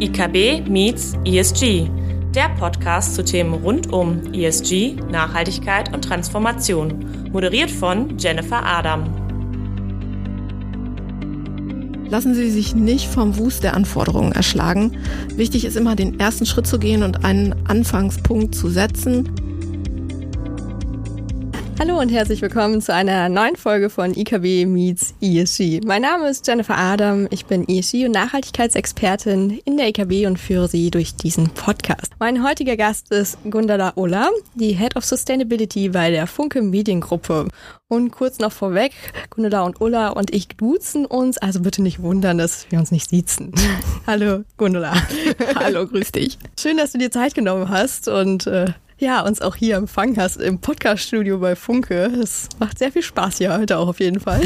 IKB 0.00 0.66
meets 0.66 1.12
ESG, 1.26 1.86
der 2.34 2.48
Podcast 2.58 3.14
zu 3.14 3.22
Themen 3.22 3.52
rund 3.52 3.92
um 3.92 4.32
ESG, 4.32 4.96
Nachhaltigkeit 5.10 5.92
und 5.92 6.02
Transformation, 6.02 7.04
moderiert 7.32 7.70
von 7.70 8.16
Jennifer 8.16 8.64
Adam. 8.64 9.04
Lassen 12.08 12.34
Sie 12.34 12.50
sich 12.50 12.74
nicht 12.74 13.08
vom 13.08 13.36
Wust 13.36 13.62
der 13.62 13.74
Anforderungen 13.74 14.32
erschlagen. 14.32 14.96
Wichtig 15.36 15.66
ist 15.66 15.76
immer, 15.76 15.96
den 15.96 16.18
ersten 16.18 16.46
Schritt 16.46 16.66
zu 16.66 16.78
gehen 16.78 17.02
und 17.02 17.22
einen 17.26 17.54
Anfangspunkt 17.66 18.54
zu 18.54 18.70
setzen. 18.70 19.28
Hallo 21.80 21.98
und 21.98 22.10
herzlich 22.10 22.42
willkommen 22.42 22.82
zu 22.82 22.92
einer 22.92 23.30
neuen 23.30 23.56
Folge 23.56 23.88
von 23.88 24.14
IKB 24.14 24.66
Meets 24.66 25.14
ESG. 25.22 25.80
Mein 25.82 26.02
Name 26.02 26.28
ist 26.28 26.46
Jennifer 26.46 26.76
Adam, 26.76 27.26
ich 27.30 27.46
bin 27.46 27.66
ESG 27.66 28.04
und 28.04 28.10
Nachhaltigkeitsexpertin 28.10 29.62
in 29.64 29.78
der 29.78 29.88
IKB 29.88 30.26
und 30.26 30.38
führe 30.38 30.68
Sie 30.68 30.90
durch 30.90 31.16
diesen 31.16 31.48
Podcast. 31.48 32.12
Mein 32.18 32.46
heutiger 32.46 32.76
Gast 32.76 33.10
ist 33.12 33.38
Gundala 33.48 33.94
Ola, 33.96 34.28
die 34.54 34.74
Head 34.74 34.94
of 34.94 35.06
Sustainability 35.06 35.88
bei 35.88 36.10
der 36.10 36.26
Funke 36.26 36.60
Mediengruppe. 36.60 37.48
Und 37.88 38.10
kurz 38.10 38.40
noch 38.40 38.52
vorweg, 38.52 38.92
Gundala 39.30 39.62
und 39.62 39.80
Ulla 39.80 40.10
und 40.10 40.34
ich 40.34 40.48
duzen 40.48 41.06
uns, 41.06 41.38
also 41.38 41.60
bitte 41.60 41.80
nicht 41.80 42.02
wundern, 42.02 42.36
dass 42.36 42.70
wir 42.70 42.78
uns 42.78 42.90
nicht 42.90 43.08
siezen. 43.08 43.54
Hallo 44.06 44.44
Gundala. 44.58 44.92
Hallo, 45.54 45.86
grüß 45.86 46.12
dich. 46.12 46.38
Schön, 46.60 46.76
dass 46.76 46.92
du 46.92 46.98
dir 46.98 47.10
Zeit 47.10 47.34
genommen 47.34 47.70
hast 47.70 48.06
und 48.06 48.46
äh, 48.46 48.66
ja, 49.00 49.22
uns 49.22 49.40
auch 49.40 49.56
hier 49.56 49.76
empfangen 49.76 50.16
hast 50.18 50.36
im 50.36 50.60
Podcast-Studio 50.60 51.38
bei 51.38 51.56
Funke. 51.56 52.04
Es 52.04 52.48
macht 52.58 52.78
sehr 52.78 52.92
viel 52.92 53.02
Spaß 53.02 53.38
hier 53.38 53.56
heute 53.56 53.78
auch 53.78 53.88
auf 53.88 54.00
jeden 54.00 54.20
Fall. 54.20 54.42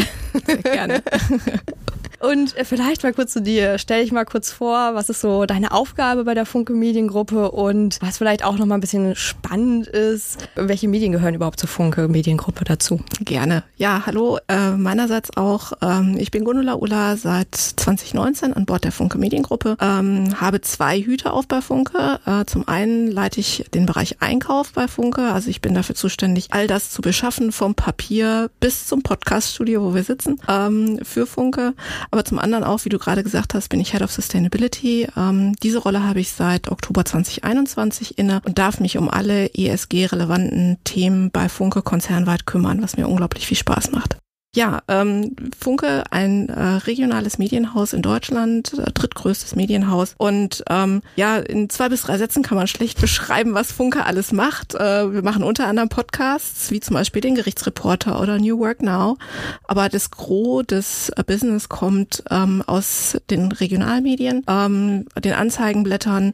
Sehr 0.46 0.56
gerne. 0.58 1.02
Und 2.24 2.56
äh, 2.56 2.64
vielleicht 2.64 3.02
mal 3.02 3.12
kurz 3.12 3.32
zu 3.32 3.42
dir. 3.42 3.78
Stell 3.78 4.02
dich 4.02 4.12
mal 4.12 4.24
kurz 4.24 4.50
vor, 4.50 4.94
was 4.94 5.10
ist 5.10 5.20
so 5.20 5.44
deine 5.44 5.72
Aufgabe 5.72 6.24
bei 6.24 6.34
der 6.34 6.46
Funke 6.46 6.72
Mediengruppe 6.72 7.50
und 7.50 7.98
was 8.00 8.18
vielleicht 8.18 8.44
auch 8.44 8.56
noch 8.56 8.64
mal 8.64 8.76
ein 8.76 8.80
bisschen 8.80 9.14
spannend 9.14 9.88
ist. 9.88 10.48
Welche 10.54 10.88
Medien 10.88 11.12
gehören 11.12 11.34
überhaupt 11.34 11.60
zur 11.60 11.68
Funke 11.68 12.08
Mediengruppe 12.08 12.64
dazu? 12.64 13.00
Gerne. 13.20 13.62
Ja, 13.76 14.04
hallo. 14.06 14.38
Äh, 14.48 14.70
meinerseits 14.70 15.36
auch. 15.36 15.72
Ähm, 15.82 16.16
ich 16.18 16.30
bin 16.30 16.44
Gundula 16.44 16.74
Ulla 16.74 17.16
seit 17.16 17.54
2019 17.54 18.54
an 18.54 18.64
Bord 18.64 18.84
der 18.84 18.92
Funke 18.92 19.18
Mediengruppe. 19.18 19.76
Ähm, 19.80 20.40
habe 20.40 20.62
zwei 20.62 21.00
Hüte 21.00 21.32
auf 21.32 21.46
bei 21.46 21.60
Funke. 21.60 22.20
Äh, 22.24 22.46
zum 22.46 22.66
einen 22.68 23.10
leite 23.10 23.40
ich 23.40 23.66
den 23.74 23.84
Bereich 23.84 24.22
Einkauf 24.22 24.72
bei 24.72 24.88
Funke. 24.88 25.32
Also 25.32 25.50
ich 25.50 25.60
bin 25.60 25.74
dafür 25.74 25.94
zuständig, 25.94 26.48
all 26.52 26.68
das 26.68 26.90
zu 26.90 27.02
beschaffen, 27.02 27.52
vom 27.52 27.74
Papier 27.74 28.50
bis 28.60 28.86
zum 28.86 29.02
Podcaststudio, 29.02 29.82
wo 29.82 29.94
wir 29.94 30.04
sitzen, 30.04 30.40
ähm, 30.48 31.00
für 31.02 31.26
Funke. 31.26 31.74
Aber 32.14 32.24
zum 32.24 32.38
anderen 32.38 32.62
auch, 32.62 32.84
wie 32.84 32.90
du 32.90 33.00
gerade 33.00 33.24
gesagt 33.24 33.54
hast, 33.54 33.70
bin 33.70 33.80
ich 33.80 33.90
Head 33.90 34.02
of 34.02 34.12
Sustainability. 34.12 35.08
Ähm, 35.16 35.56
diese 35.64 35.78
Rolle 35.78 36.04
habe 36.04 36.20
ich 36.20 36.30
seit 36.30 36.70
Oktober 36.70 37.04
2021 37.04 38.18
inne 38.18 38.40
und 38.44 38.56
darf 38.56 38.78
mich 38.78 38.96
um 38.98 39.10
alle 39.10 39.52
ESG-relevanten 39.52 40.78
Themen 40.84 41.32
bei 41.32 41.48
Funke 41.48 41.82
konzernweit 41.82 42.46
kümmern, 42.46 42.82
was 42.82 42.96
mir 42.96 43.08
unglaublich 43.08 43.48
viel 43.48 43.56
Spaß 43.56 43.90
macht. 43.90 44.16
Ja, 44.54 44.82
ähm, 44.86 45.34
Funke, 45.58 46.04
ein 46.10 46.48
äh, 46.48 46.62
regionales 46.62 47.38
Medienhaus 47.38 47.92
in 47.92 48.02
Deutschland, 48.02 48.72
äh, 48.74 48.92
drittgrößtes 48.92 49.56
Medienhaus. 49.56 50.14
Und 50.16 50.62
ähm, 50.70 51.02
ja, 51.16 51.38
in 51.38 51.68
zwei 51.70 51.88
bis 51.88 52.02
drei 52.02 52.18
Sätzen 52.18 52.44
kann 52.44 52.56
man 52.56 52.68
schlecht 52.68 53.00
beschreiben, 53.00 53.54
was 53.54 53.72
Funke 53.72 54.04
alles 54.06 54.30
macht. 54.30 54.76
Äh, 54.76 55.12
wir 55.12 55.22
machen 55.22 55.42
unter 55.42 55.66
anderem 55.66 55.88
Podcasts, 55.88 56.70
wie 56.70 56.78
zum 56.78 56.94
Beispiel 56.94 57.20
den 57.20 57.34
Gerichtsreporter 57.34 58.20
oder 58.20 58.38
New 58.38 58.60
Work 58.60 58.82
Now. 58.82 59.18
Aber 59.64 59.88
das 59.88 60.12
Gros 60.12 60.64
des 60.64 61.08
äh, 61.08 61.24
Business 61.26 61.68
kommt 61.68 62.22
ähm, 62.30 62.62
aus 62.64 63.18
den 63.30 63.50
Regionalmedien, 63.50 64.44
ähm, 64.46 65.06
den 65.18 65.32
Anzeigenblättern, 65.32 66.32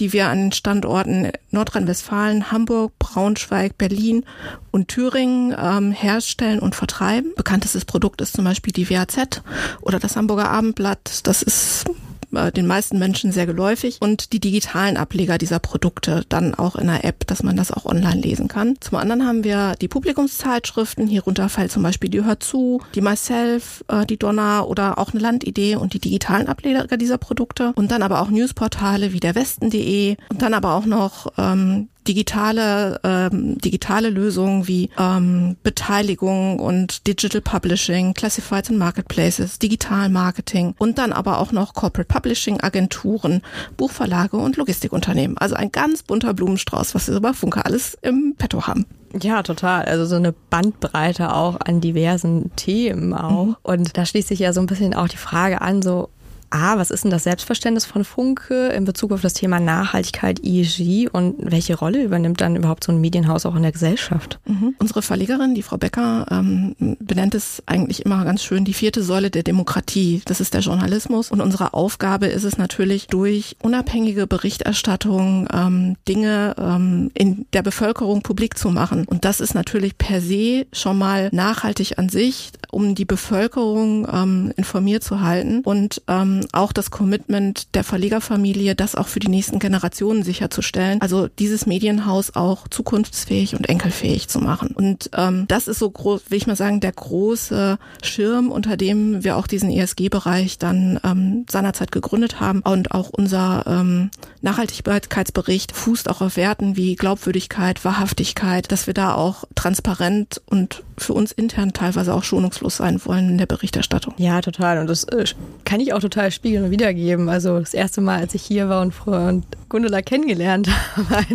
die 0.00 0.12
wir 0.12 0.28
an 0.28 0.38
den 0.38 0.52
Standorten 0.52 1.30
Nordrhein-Westfalen, 1.52 2.50
Hamburg, 2.50 2.98
Braunschweig, 2.98 3.78
Berlin 3.78 4.24
und 4.72 4.88
Thüringen 4.88 5.54
ähm, 5.56 5.92
herstellen 5.92 6.58
und 6.58 6.74
vertreiben. 6.74 7.32
Bekanntestes 7.60 7.84
Produkt 7.84 8.22
ist 8.22 8.32
zum 8.34 8.46
Beispiel 8.46 8.72
die 8.72 8.88
WAZ 8.88 9.42
oder 9.82 9.98
das 9.98 10.16
Hamburger 10.16 10.48
Abendblatt. 10.50 11.20
Das 11.24 11.42
ist 11.42 11.84
äh, 12.32 12.50
den 12.50 12.66
meisten 12.66 12.98
Menschen 12.98 13.32
sehr 13.32 13.44
geläufig 13.44 13.98
und 14.00 14.32
die 14.32 14.40
digitalen 14.40 14.96
Ableger 14.96 15.36
dieser 15.36 15.58
Produkte 15.58 16.24
dann 16.30 16.54
auch 16.54 16.76
in 16.76 16.86
der 16.86 17.04
App, 17.04 17.26
dass 17.26 17.42
man 17.42 17.56
das 17.56 17.70
auch 17.70 17.84
online 17.84 18.22
lesen 18.22 18.48
kann. 18.48 18.76
Zum 18.80 18.96
anderen 18.96 19.26
haben 19.26 19.44
wir 19.44 19.74
die 19.78 19.88
Publikumszeitschriften, 19.88 21.06
hierunter 21.06 21.50
fällt 21.50 21.70
zum 21.70 21.82
Beispiel 21.82 22.08
die 22.08 22.24
Hör 22.24 22.40
zu, 22.40 22.80
die 22.94 23.02
Myself, 23.02 23.84
äh, 23.88 24.06
die 24.06 24.16
Donner 24.16 24.66
oder 24.66 24.96
auch 24.96 25.12
eine 25.12 25.20
Landidee 25.20 25.76
und 25.76 25.92
die 25.92 26.00
digitalen 26.00 26.46
Ableger 26.46 26.96
dieser 26.96 27.18
Produkte 27.18 27.72
und 27.74 27.90
dann 27.90 28.02
aber 28.02 28.22
auch 28.22 28.30
Newsportale 28.30 29.12
wie 29.12 29.20
der 29.20 29.34
Westen.de 29.34 30.16
und 30.30 30.40
dann 30.40 30.54
aber 30.54 30.76
auch 30.76 30.86
noch 30.86 31.30
ähm, 31.36 31.90
digitale 32.06 33.00
ähm, 33.04 33.58
digitale 33.58 34.10
Lösungen 34.10 34.66
wie 34.66 34.90
ähm, 34.98 35.56
Beteiligung 35.62 36.58
und 36.58 37.06
Digital 37.06 37.40
Publishing, 37.40 38.14
Classifieds 38.14 38.70
and 38.70 38.78
Marketplaces, 38.78 39.58
Digital 39.58 40.08
Marketing 40.08 40.74
und 40.78 40.98
dann 40.98 41.12
aber 41.12 41.38
auch 41.38 41.52
noch 41.52 41.74
Corporate 41.74 42.12
Publishing 42.12 42.60
Agenturen, 42.60 43.42
Buchverlage 43.76 44.36
und 44.36 44.56
Logistikunternehmen. 44.56 45.36
Also 45.38 45.54
ein 45.54 45.72
ganz 45.72 46.02
bunter 46.02 46.34
Blumenstrauß, 46.34 46.94
was 46.94 47.08
wir 47.08 47.16
über 47.16 47.34
Funke 47.34 47.64
alles 47.64 47.98
im 48.02 48.34
Petto 48.36 48.66
haben. 48.66 48.86
Ja, 49.20 49.42
total. 49.42 49.84
Also 49.86 50.06
so 50.06 50.16
eine 50.16 50.32
Bandbreite 50.32 51.34
auch 51.34 51.58
an 51.60 51.80
diversen 51.80 52.54
Themen 52.56 53.12
auch. 53.12 53.46
Mhm. 53.46 53.56
Und 53.62 53.96
da 53.96 54.06
schließt 54.06 54.28
sich 54.28 54.38
ja 54.38 54.52
so 54.52 54.60
ein 54.60 54.66
bisschen 54.66 54.94
auch 54.94 55.08
die 55.08 55.16
Frage 55.16 55.60
an, 55.60 55.82
so 55.82 56.10
A, 56.50 56.78
was 56.78 56.90
ist 56.90 57.04
denn 57.04 57.10
das 57.10 57.24
Selbstverständnis 57.24 57.84
von 57.84 58.04
Funke 58.04 58.68
in 58.68 58.84
Bezug 58.84 59.12
auf 59.12 59.20
das 59.20 59.34
Thema 59.34 59.60
Nachhaltigkeit, 59.60 60.40
ESG 60.44 61.08
und 61.08 61.36
welche 61.38 61.76
Rolle 61.76 62.02
übernimmt 62.02 62.40
dann 62.40 62.56
überhaupt 62.56 62.84
so 62.84 62.92
ein 62.92 63.00
Medienhaus 63.00 63.46
auch 63.46 63.54
in 63.54 63.62
der 63.62 63.72
Gesellschaft? 63.72 64.40
Mhm. 64.46 64.74
Unsere 64.78 65.02
Verlegerin, 65.02 65.54
die 65.54 65.62
Frau 65.62 65.76
Becker, 65.76 66.26
ähm, 66.30 66.74
benennt 66.98 67.34
es 67.34 67.62
eigentlich 67.66 68.04
immer 68.04 68.24
ganz 68.24 68.42
schön 68.42 68.64
die 68.64 68.74
vierte 68.74 69.02
Säule 69.02 69.30
der 69.30 69.44
Demokratie. 69.44 70.22
Das 70.24 70.40
ist 70.40 70.54
der 70.54 70.60
Journalismus 70.60 71.30
und 71.30 71.40
unsere 71.40 71.72
Aufgabe 71.72 72.26
ist 72.26 72.44
es 72.44 72.58
natürlich 72.58 73.06
durch 73.06 73.56
unabhängige 73.62 74.26
Berichterstattung 74.26 75.46
ähm, 75.52 75.96
Dinge 76.08 76.56
ähm, 76.58 77.10
in 77.14 77.46
der 77.52 77.62
Bevölkerung 77.62 78.22
publik 78.22 78.58
zu 78.58 78.70
machen. 78.70 79.04
Und 79.06 79.24
das 79.24 79.40
ist 79.40 79.54
natürlich 79.54 79.96
per 79.96 80.20
se 80.20 80.66
schon 80.72 80.98
mal 80.98 81.28
nachhaltig 81.32 81.98
an 81.98 82.08
sich, 82.08 82.50
um 82.70 82.94
die 82.94 83.04
Bevölkerung 83.04 84.08
ähm, 84.12 84.52
informiert 84.56 85.04
zu 85.04 85.20
halten 85.20 85.60
und 85.60 86.02
ähm, 86.08 86.39
auch 86.52 86.72
das 86.72 86.90
Commitment 86.90 87.74
der 87.74 87.84
Verlegerfamilie, 87.84 88.74
das 88.74 88.94
auch 88.94 89.08
für 89.08 89.20
die 89.20 89.28
nächsten 89.28 89.58
Generationen 89.58 90.22
sicherzustellen. 90.22 91.00
Also 91.00 91.28
dieses 91.28 91.66
Medienhaus 91.66 92.34
auch 92.34 92.68
zukunftsfähig 92.68 93.54
und 93.54 93.68
enkelfähig 93.68 94.28
zu 94.28 94.40
machen. 94.40 94.72
Und 94.72 95.10
ähm, 95.16 95.46
das 95.48 95.68
ist 95.68 95.78
so 95.78 95.90
groß, 95.90 96.30
will 96.30 96.38
ich 96.38 96.46
mal 96.46 96.56
sagen, 96.56 96.80
der 96.80 96.92
große 96.92 97.78
Schirm, 98.02 98.50
unter 98.50 98.76
dem 98.76 99.24
wir 99.24 99.36
auch 99.36 99.46
diesen 99.46 99.70
ESG-Bereich 99.70 100.58
dann 100.58 101.00
ähm, 101.04 101.46
seinerzeit 101.50 101.92
gegründet 101.92 102.40
haben. 102.40 102.60
Und 102.60 102.92
auch 102.92 103.10
unser 103.10 103.64
ähm, 103.66 104.10
Nachhaltigkeitsbericht 104.42 105.72
fußt 105.72 106.08
auch 106.08 106.20
auf 106.20 106.36
Werten 106.36 106.76
wie 106.76 106.96
Glaubwürdigkeit, 106.96 107.84
Wahrhaftigkeit, 107.84 108.70
dass 108.72 108.86
wir 108.86 108.94
da 108.94 109.14
auch 109.14 109.44
transparent 109.54 110.40
und 110.46 110.82
für 111.02 111.12
uns 111.12 111.32
intern 111.32 111.72
teilweise 111.72 112.14
auch 112.14 112.24
schonungslos 112.24 112.76
sein 112.76 113.00
wollen 113.04 113.30
in 113.30 113.38
der 113.38 113.46
Berichterstattung. 113.46 114.14
Ja, 114.16 114.40
total. 114.40 114.78
Und 114.78 114.88
das 114.88 115.04
äh, 115.04 115.24
kann 115.64 115.80
ich 115.80 115.92
auch 115.92 116.00
total 116.00 116.30
spiegeln 116.30 116.64
und 116.64 116.70
wiedergeben. 116.70 117.28
Also 117.28 117.58
das 117.58 117.74
erste 117.74 118.00
Mal, 118.00 118.20
als 118.20 118.34
ich 118.34 118.42
hier 118.42 118.68
war 118.68 118.82
und, 118.82 118.94
und 119.06 119.44
Gundula 119.68 120.02
kennengelernt 120.02 120.68
habe, 120.96 121.26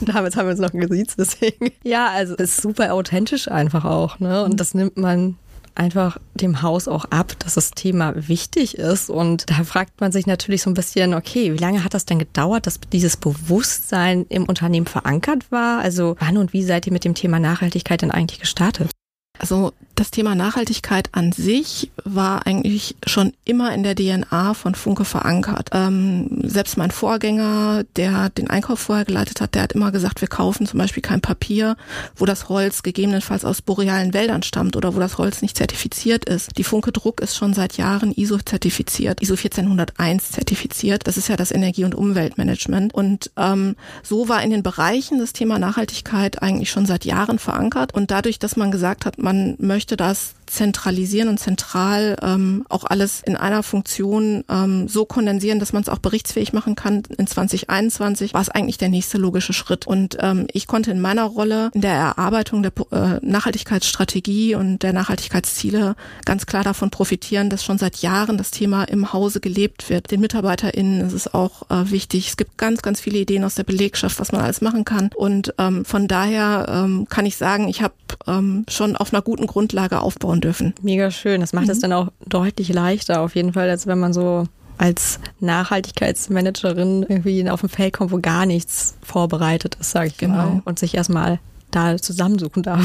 damals 0.00 0.36
haben 0.36 0.46
wir 0.46 0.52
uns 0.52 0.60
noch 0.60 0.72
gesiezt, 0.72 1.16
deswegen. 1.18 1.70
Ja, 1.82 2.08
also 2.08 2.34
es 2.34 2.50
ist 2.50 2.62
super 2.62 2.92
authentisch 2.92 3.48
einfach 3.48 3.84
auch. 3.84 4.18
Ne? 4.18 4.44
Und 4.44 4.60
das 4.60 4.74
nimmt 4.74 4.96
man 4.96 5.36
einfach 5.74 6.18
dem 6.34 6.62
Haus 6.62 6.88
auch 6.88 7.04
ab, 7.06 7.34
dass 7.40 7.54
das 7.54 7.72
Thema 7.72 8.28
wichtig 8.28 8.78
ist. 8.78 9.10
Und 9.10 9.50
da 9.50 9.64
fragt 9.64 10.00
man 10.00 10.12
sich 10.12 10.26
natürlich 10.26 10.62
so 10.62 10.70
ein 10.70 10.74
bisschen, 10.74 11.14
okay, 11.14 11.52
wie 11.52 11.58
lange 11.58 11.84
hat 11.84 11.94
das 11.94 12.06
denn 12.06 12.18
gedauert, 12.18 12.66
dass 12.66 12.80
dieses 12.80 13.16
Bewusstsein 13.16 14.26
im 14.28 14.44
Unternehmen 14.44 14.86
verankert 14.86 15.50
war? 15.50 15.80
Also 15.80 16.16
wann 16.20 16.36
und 16.36 16.52
wie 16.52 16.62
seid 16.62 16.86
ihr 16.86 16.92
mit 16.92 17.04
dem 17.04 17.14
Thema 17.14 17.40
Nachhaltigkeit 17.40 18.02
denn 18.02 18.10
eigentlich 18.10 18.40
gestartet? 18.40 18.90
Also 19.38 19.74
das 19.94 20.10
Thema 20.10 20.34
Nachhaltigkeit 20.34 21.08
an 21.12 21.32
sich 21.32 21.90
war 22.04 22.46
eigentlich 22.46 22.96
schon 23.06 23.32
immer 23.44 23.72
in 23.74 23.82
der 23.82 23.94
DNA 23.94 24.54
von 24.54 24.74
Funke 24.74 25.04
verankert. 25.04 25.70
Ähm, 25.72 26.42
selbst 26.42 26.76
mein 26.76 26.90
Vorgänger, 26.90 27.84
der 27.96 28.30
den 28.30 28.50
Einkauf 28.50 28.80
vorher 28.80 29.04
geleitet 29.04 29.40
hat, 29.40 29.54
der 29.54 29.62
hat 29.62 29.72
immer 29.72 29.92
gesagt, 29.92 30.20
wir 30.20 30.28
kaufen 30.28 30.66
zum 30.66 30.78
Beispiel 30.78 31.02
kein 31.02 31.20
Papier, 31.20 31.76
wo 32.16 32.24
das 32.24 32.48
Holz 32.48 32.82
gegebenenfalls 32.82 33.44
aus 33.44 33.62
borealen 33.62 34.14
Wäldern 34.14 34.42
stammt 34.42 34.76
oder 34.76 34.94
wo 34.94 35.00
das 35.00 35.18
Holz 35.18 35.42
nicht 35.42 35.56
zertifiziert 35.56 36.24
ist. 36.24 36.58
Die 36.58 36.64
Funke 36.64 36.92
Druck 36.92 37.20
ist 37.20 37.36
schon 37.36 37.54
seit 37.54 37.76
Jahren 37.76 38.12
ISO 38.12 38.38
zertifiziert, 38.38 39.22
ISO 39.22 39.36
14001 39.36 40.32
zertifiziert. 40.32 41.06
Das 41.06 41.16
ist 41.16 41.28
ja 41.28 41.36
das 41.36 41.52
Energie- 41.52 41.84
und 41.84 41.94
Umweltmanagement. 41.94 42.94
Und 42.94 43.30
ähm, 43.36 43.76
so 44.02 44.28
war 44.28 44.42
in 44.42 44.50
den 44.50 44.62
Bereichen 44.62 45.18
das 45.18 45.32
Thema 45.32 45.58
Nachhaltigkeit 45.58 46.42
eigentlich 46.42 46.70
schon 46.70 46.86
seit 46.86 47.04
Jahren 47.04 47.38
verankert. 47.38 47.94
Und 47.94 48.10
dadurch, 48.10 48.38
dass 48.38 48.56
man 48.56 48.70
gesagt 48.70 49.06
hat, 49.06 49.18
man 49.18 49.54
möchte 49.58 49.83
das 49.86 50.34
zentralisieren 50.46 51.28
und 51.28 51.38
zentral 51.38 52.16
ähm, 52.22 52.64
auch 52.68 52.84
alles 52.84 53.22
in 53.24 53.36
einer 53.36 53.62
Funktion 53.62 54.44
ähm, 54.48 54.88
so 54.88 55.04
kondensieren, 55.04 55.58
dass 55.58 55.72
man 55.72 55.82
es 55.82 55.88
auch 55.88 55.98
berichtsfähig 55.98 56.52
machen 56.52 56.74
kann. 56.74 57.02
In 57.16 57.26
2021 57.26 58.34
war 58.34 58.40
es 58.40 58.48
eigentlich 58.48 58.78
der 58.78 58.88
nächste 58.88 59.18
logische 59.18 59.52
Schritt. 59.52 59.86
Und 59.86 60.16
ähm, 60.20 60.46
ich 60.52 60.66
konnte 60.66 60.90
in 60.90 61.00
meiner 61.00 61.24
Rolle 61.24 61.70
in 61.74 61.80
der 61.80 61.92
Erarbeitung 61.92 62.62
der 62.62 62.72
äh, 62.90 63.20
Nachhaltigkeitsstrategie 63.22 64.54
und 64.54 64.82
der 64.82 64.92
Nachhaltigkeitsziele 64.92 65.96
ganz 66.24 66.46
klar 66.46 66.64
davon 66.64 66.90
profitieren, 66.90 67.50
dass 67.50 67.64
schon 67.64 67.78
seit 67.78 67.96
Jahren 67.98 68.38
das 68.38 68.50
Thema 68.50 68.84
im 68.84 69.12
Hause 69.12 69.40
gelebt 69.40 69.90
wird. 69.90 70.10
Den 70.10 70.20
MitarbeiterInnen 70.20 71.00
ist 71.00 71.12
es 71.12 71.32
auch 71.32 71.70
äh, 71.70 71.90
wichtig. 71.90 72.28
Es 72.28 72.36
gibt 72.36 72.58
ganz, 72.58 72.82
ganz 72.82 73.00
viele 73.00 73.18
Ideen 73.18 73.44
aus 73.44 73.54
der 73.54 73.64
Belegschaft, 73.64 74.18
was 74.20 74.32
man 74.32 74.40
alles 74.40 74.60
machen 74.60 74.84
kann. 74.84 75.10
Und 75.14 75.54
ähm, 75.58 75.84
von 75.84 76.08
daher 76.08 76.66
ähm, 76.68 77.06
kann 77.08 77.26
ich 77.26 77.36
sagen, 77.36 77.68
ich 77.68 77.82
habe 77.82 77.94
ähm, 78.26 78.64
schon 78.68 78.96
auf 78.96 79.12
einer 79.12 79.22
guten 79.22 79.46
Grundlage 79.46 80.00
aufbauen 80.00 80.33
dürfen. 80.40 80.74
Mega 80.82 81.10
schön. 81.10 81.40
Das 81.40 81.52
macht 81.52 81.68
es 81.68 81.78
mhm. 81.78 81.82
dann 81.82 81.92
auch 81.92 82.08
deutlich 82.26 82.72
leichter 82.72 83.20
auf 83.20 83.34
jeden 83.34 83.52
Fall, 83.52 83.68
als 83.70 83.86
wenn 83.86 83.98
man 83.98 84.12
so 84.12 84.46
als 84.76 85.20
Nachhaltigkeitsmanagerin 85.40 87.06
irgendwie 87.08 87.48
auf 87.48 87.62
ein 87.62 87.68
Feld 87.68 87.94
kommt, 87.94 88.10
wo 88.10 88.18
gar 88.18 88.44
nichts 88.44 88.96
vorbereitet 89.02 89.76
ist, 89.80 89.90
sage 89.92 90.08
ich 90.08 90.18
genau. 90.18 90.34
mal. 90.34 90.62
Und 90.64 90.78
sich 90.78 90.94
erstmal 90.94 91.38
da 91.70 91.96
zusammensuchen 91.96 92.62
darf. 92.62 92.80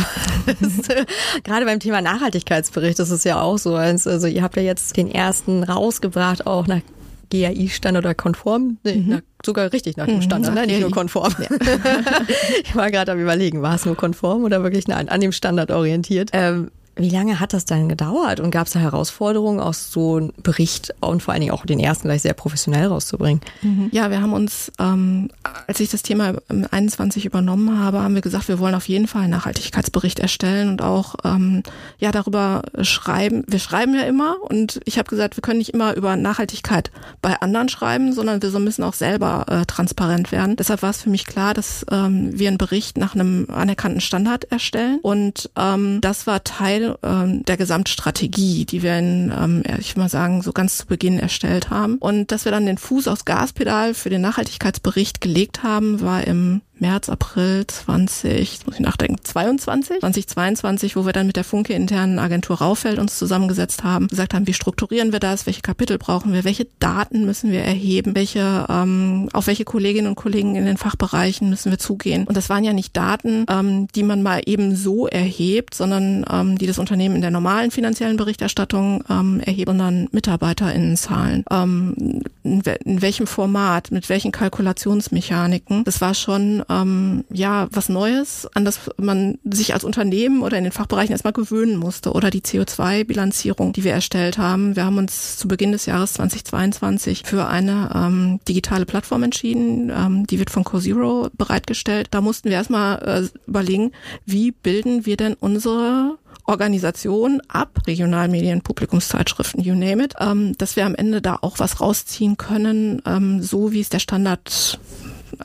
gerade 1.44 1.66
beim 1.66 1.80
Thema 1.80 2.02
Nachhaltigkeitsbericht 2.02 3.00
ist 3.00 3.12
es 3.12 3.24
ja 3.24 3.42
auch 3.42 3.58
so. 3.58 3.76
Also 3.76 4.28
ihr 4.28 4.44
habt 4.44 4.56
ja 4.56 4.64
jetzt 4.64 4.98
den 4.98 5.10
ersten 5.10 5.64
rausgebracht, 5.64 6.48
auch 6.48 6.68
nach 6.68 6.82
GAI-Standard 7.30 8.06
oder 8.06 8.16
konform? 8.16 8.78
Nee, 8.84 8.96
mhm. 8.96 9.06
na, 9.08 9.20
sogar 9.46 9.72
richtig 9.72 9.98
nach 9.98 10.08
dem. 10.08 10.22
Standard, 10.22 10.52
mhm, 10.52 10.62
ne? 10.62 10.68
nicht 10.68 10.82
nur 10.82 10.92
konform. 10.92 11.34
Ja. 11.40 11.48
ich 12.64 12.76
war 12.76 12.92
gerade 12.92 13.12
am 13.12 13.20
überlegen, 13.20 13.62
war 13.62 13.76
es 13.76 13.86
nur 13.86 13.96
konform 13.96 14.44
oder 14.44 14.64
wirklich 14.64 14.88
nein, 14.88 15.10
an 15.10 15.22
dem 15.22 15.32
Standard 15.32 15.72
orientiert? 15.72 16.32
Ähm, 16.34 16.72
wie 17.00 17.10
lange 17.10 17.40
hat 17.40 17.54
das 17.54 17.66
dann 17.66 17.90
gedauert 17.90 18.40
und 18.40 18.52
gab 18.52 18.68
es 18.68 18.74
da 18.74 18.80
Herausforderungen, 18.80 19.60
aus 19.60 19.92
so 19.92 20.18
einem 20.18 20.34
Bericht 20.44 20.94
und 21.00 21.24
vor 21.24 21.34
allen 21.34 21.42
Dingen 21.42 21.54
auch 21.54 21.66
den 21.66 21.80
ersten 21.80 22.08
gleich 22.08 22.22
sehr 22.22 22.34
professionell 22.34 22.88
rauszubringen? 22.88 23.42
Mhm. 23.62 23.90
Ja, 23.92 24.12
wir 24.12 24.22
haben 24.22 24.34
uns, 24.34 24.72
ähm, 24.80 25.30
als 25.68 25.80
ich 25.80 25.90
das 25.90 26.04
Thema 26.04 26.36
im 26.50 26.68
21 26.70 27.26
übernommen 27.26 27.80
habe, 27.80 28.02
haben 28.02 28.16
wir 28.16 28.22
gesagt, 28.22 28.48
wir 28.48 28.60
wollen 28.60 28.76
auf 28.76 28.88
jeden 28.90 29.08
Fall 29.08 29.24
einen 29.24 29.32
Nachhaltigkeitsbericht 29.32 30.20
erstellen 30.20 30.70
und 30.70 30.82
auch 30.82 31.16
ähm, 31.24 31.64
ja 32.00 32.12
darüber 32.12 32.64
schreiben. 32.82 33.44
Wir 33.48 33.60
schreiben 33.60 33.96
ja 33.96 34.02
immer 34.02 34.36
und 34.42 34.80
ich 34.86 34.98
habe 34.98 35.10
gesagt, 35.10 35.38
wir 35.38 35.42
können 35.42 35.60
nicht 35.60 35.74
immer 35.74 35.96
über 35.96 36.16
Nachhaltigkeit 36.18 36.92
bei 37.22 37.40
anderen 37.40 37.70
schreiben, 37.70 38.12
sondern 38.14 38.42
wir 38.42 38.60
müssen 38.60 38.84
auch 38.84 38.94
selber 38.94 39.46
äh, 39.48 39.66
transparent 39.66 40.32
werden. 40.32 40.58
Deshalb 40.58 40.82
war 40.82 40.90
es 40.90 41.02
für 41.02 41.10
mich 41.10 41.26
klar, 41.26 41.54
dass 41.54 41.86
ähm, 41.92 42.38
wir 42.38 42.50
einen 42.50 42.58
Bericht 42.58 42.98
nach 42.98 43.16
einem 43.16 43.48
anerkannten 43.50 44.02
Standard 44.02 44.46
erstellen 44.52 45.00
und 45.02 45.50
ähm, 45.56 46.02
das 46.02 46.28
war 46.28 46.44
Teil 46.44 46.89
ähm, 47.04 47.44
der 47.46 47.58
Gesamtstrategie, 47.58 48.66
die 48.66 48.84
wir 48.84 48.98
in, 48.98 49.34
ähm, 49.38 49.64
ich 49.80 49.96
mal 49.98 50.10
sagen, 50.10 50.42
so 50.42 50.52
ganz 50.52 50.78
zu 50.78 50.86
Beginn 50.88 51.20
erstellt 51.20 51.70
haben. 51.70 51.98
Und 51.98 52.32
dass 52.32 52.46
wir 52.46 52.52
dann 52.52 52.66
den 52.66 52.78
Fuß 52.78 53.08
aufs 53.08 53.26
Gaspedal 53.26 53.94
für 53.94 54.10
den 54.10 54.22
Nachhaltigkeitsbericht 54.22 55.22
gelegt 55.22 55.64
haben, 55.64 56.02
war 56.02 56.26
im 56.26 56.62
März, 56.80 57.10
April 57.10 57.66
20, 57.68 58.66
muss 58.66 58.76
ich 58.76 58.82
nachdenken, 58.82 59.18
22, 59.24 60.00
2022, 60.00 60.96
wo 60.96 61.06
wir 61.06 61.14
dann 61.14 61.28
mit 61.28 61.36
der 61.36 61.44
Funke 61.44 61.74
internen 61.74 62.20
Agentur 62.20 62.58
Raufeld 62.58 63.00
uns 63.00 63.18
zusammengesetzt 63.18 63.84
haben, 63.84 64.08
gesagt 64.08 64.34
haben, 64.34 64.48
wie 64.48 64.54
strukturieren 64.54 65.12
wir 65.12 65.20
das, 65.20 65.46
welche 65.46 65.62
Kapitel 65.62 65.98
brauchen 65.98 66.34
wir, 66.34 66.44
welche 66.44 66.68
Daten 66.80 67.26
müssen 67.26 67.52
wir 67.52 67.62
erheben, 67.62 68.16
welche, 68.16 68.66
ähm, 68.70 69.30
auf 69.34 69.48
welche 69.48 69.66
Kolleginnen 69.66 70.08
und 70.08 70.16
Kollegen 70.16 70.56
in 70.56 70.66
den 70.66 70.78
Fachbereichen 70.78 71.50
müssen 71.50 71.72
wir 71.72 71.80
zugehen. 71.80 72.26
Und 72.26 72.38
das 72.38 72.50
waren 72.50 72.64
ja 72.64 72.74
nicht 72.74 72.96
Daten, 72.96 73.46
ähm, 73.50 73.88
die 73.96 74.04
man 74.04 74.24
mal 74.24 74.42
eben 74.46 74.76
so 74.76 75.08
erhebt, 75.08 75.76
sondern 75.76 76.26
ähm, 76.32 76.58
die 76.58 76.68
das 76.68 76.80
Unternehmen 76.80 77.16
in 77.16 77.22
der 77.22 77.32
normalen 77.32 77.72
finanziellen 77.72 78.18
Berichterstattung 78.18 79.04
ähm, 79.10 79.42
erhebt, 79.42 79.70
sondern 79.70 80.08
MitarbeiterInnenzahlen. 80.12 81.44
Ähm, 81.52 82.24
in, 82.44 82.62
in 82.86 83.02
welchem 83.02 83.28
Format, 83.28 83.92
mit 83.92 84.10
welchen 84.10 84.32
Kalkulationsmechaniken. 84.32 85.84
Das 85.84 86.02
war 86.02 86.14
schon 86.14 86.64
ähm, 86.70 87.24
ja 87.32 87.68
was 87.72 87.90
Neues, 87.90 88.48
an 88.54 88.66
das 88.66 88.80
man 88.98 89.40
sich 89.44 89.74
als 89.74 89.84
Unternehmen 89.84 90.42
oder 90.42 90.58
in 90.58 90.64
den 90.64 90.74
Fachbereichen 90.74 91.12
erstmal 91.12 91.34
gewöhnen 91.34 91.78
musste. 91.78 92.14
Oder 92.14 92.30
die 92.30 92.42
CO2-Bilanzierung, 92.42 93.74
die 93.74 93.84
wir 93.84 93.94
erstellt 93.94 94.38
haben. 94.38 94.76
Wir 94.76 94.86
haben 94.86 94.98
uns 94.98 95.38
zu 95.38 95.48
Beginn 95.48 95.72
des 95.72 95.86
Jahres 95.86 96.14
2022 96.14 97.24
für 97.26 97.48
eine 97.48 97.90
ähm, 97.94 98.40
digitale 98.48 98.86
Plattform 98.86 99.24
entschieden. 99.24 99.90
Ähm, 99.90 100.28
die 100.28 100.40
wird 100.40 100.50
von 100.50 100.64
CoZero 100.64 101.30
bereitgestellt. 101.38 102.08
Da 102.12 102.22
mussten 102.22 102.50
wir 102.50 102.58
erstmal 102.58 103.00
äh, 103.24 103.40
überlegen, 103.48 103.92
wie 104.26 104.52
bilden 104.52 105.06
wir 105.06 105.18
denn 105.18 105.36
unsere 105.40 106.18
Organisation 106.50 107.42
ab, 107.48 107.82
Regionalmedien, 107.86 108.62
Publikumszeitschriften, 108.62 109.64
you 109.64 109.76
name 109.76 110.04
it, 110.04 110.16
ähm, 110.20 110.58
dass 110.58 110.76
wir 110.76 110.86
am 110.86 110.96
Ende 110.96 111.22
da 111.22 111.38
auch 111.42 111.60
was 111.60 111.80
rausziehen 111.80 112.38
können, 112.38 113.04
ähm, 113.06 113.42
so 113.44 113.72
wie 113.72 113.82
es 113.82 113.90
der 113.90 114.00
Standard 114.00 114.80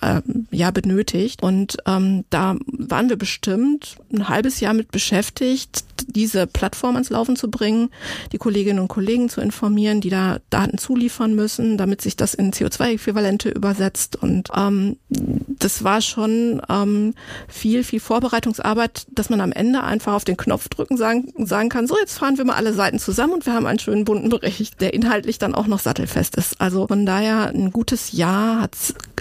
äh, 0.01 0.21
ja 0.51 0.71
benötigt. 0.71 1.43
Und 1.43 1.77
ähm, 1.87 2.25
da 2.31 2.57
waren 2.67 3.09
wir 3.09 3.17
bestimmt 3.17 3.97
ein 4.13 4.29
halbes 4.29 4.61
Jahr 4.61 4.75
mit 4.75 4.91
beschäftigt, 4.91 5.85
diese 6.07 6.47
Plattform 6.47 6.95
ans 6.95 7.11
Laufen 7.11 7.37
zu 7.37 7.51
bringen, 7.51 7.91
die 8.33 8.39
Kolleginnen 8.39 8.79
und 8.79 8.89
Kollegen 8.89 9.29
zu 9.29 9.41
informieren, 9.41 10.01
die 10.01 10.11
da 10.11 10.39
Daten 10.51 10.79
zuliefern 10.79 11.35
müssen, 11.35 11.79
damit 11.79 12.01
sich 12.01 12.17
das 12.17 12.35
in 12.35 12.53
CO2-Äquivalente 12.53 13.51
übersetzt. 13.51 14.17
Und 14.17 14.49
ähm, 14.55 14.97
das 15.09 15.85
war 15.85 16.01
schon 16.01 16.61
ähm, 16.69 17.15
viel, 17.49 17.85
viel 17.85 18.01
Vorbereitungsarbeit, 18.01 19.07
dass 19.13 19.31
man 19.31 19.41
am 19.41 19.53
Ende 19.53 19.83
einfach 19.83 20.15
auf 20.15 20.25
den 20.25 20.37
Knopf 20.37 20.69
drücken 20.69 20.97
sagen, 20.97 21.33
sagen 21.39 21.69
kann, 21.69 21.87
so 21.87 21.99
jetzt 21.99 22.19
fahren 22.19 22.39
wir 22.39 22.45
mal 22.45 22.57
alle 22.57 22.73
Seiten 22.73 22.99
zusammen 22.99 23.35
und 23.35 23.47
wir 23.47 23.55
haben 23.55 23.67
einen 23.67 23.79
schönen 23.79 24.05
bunten 24.05 24.29
Bericht, 24.29 24.81
der 24.81 24.95
inhaltlich 24.95 25.39
dann 25.39 25.55
auch 25.55 25.67
noch 25.67 25.79
sattelfest 25.81 26.37
ist. 26.37 26.61
Also 26.61 26.87
von 26.87 27.07
daher 27.07 27.49
ein 27.49 27.71
gutes 27.71 28.13
Jahr 28.13 28.61
hat 28.61 28.75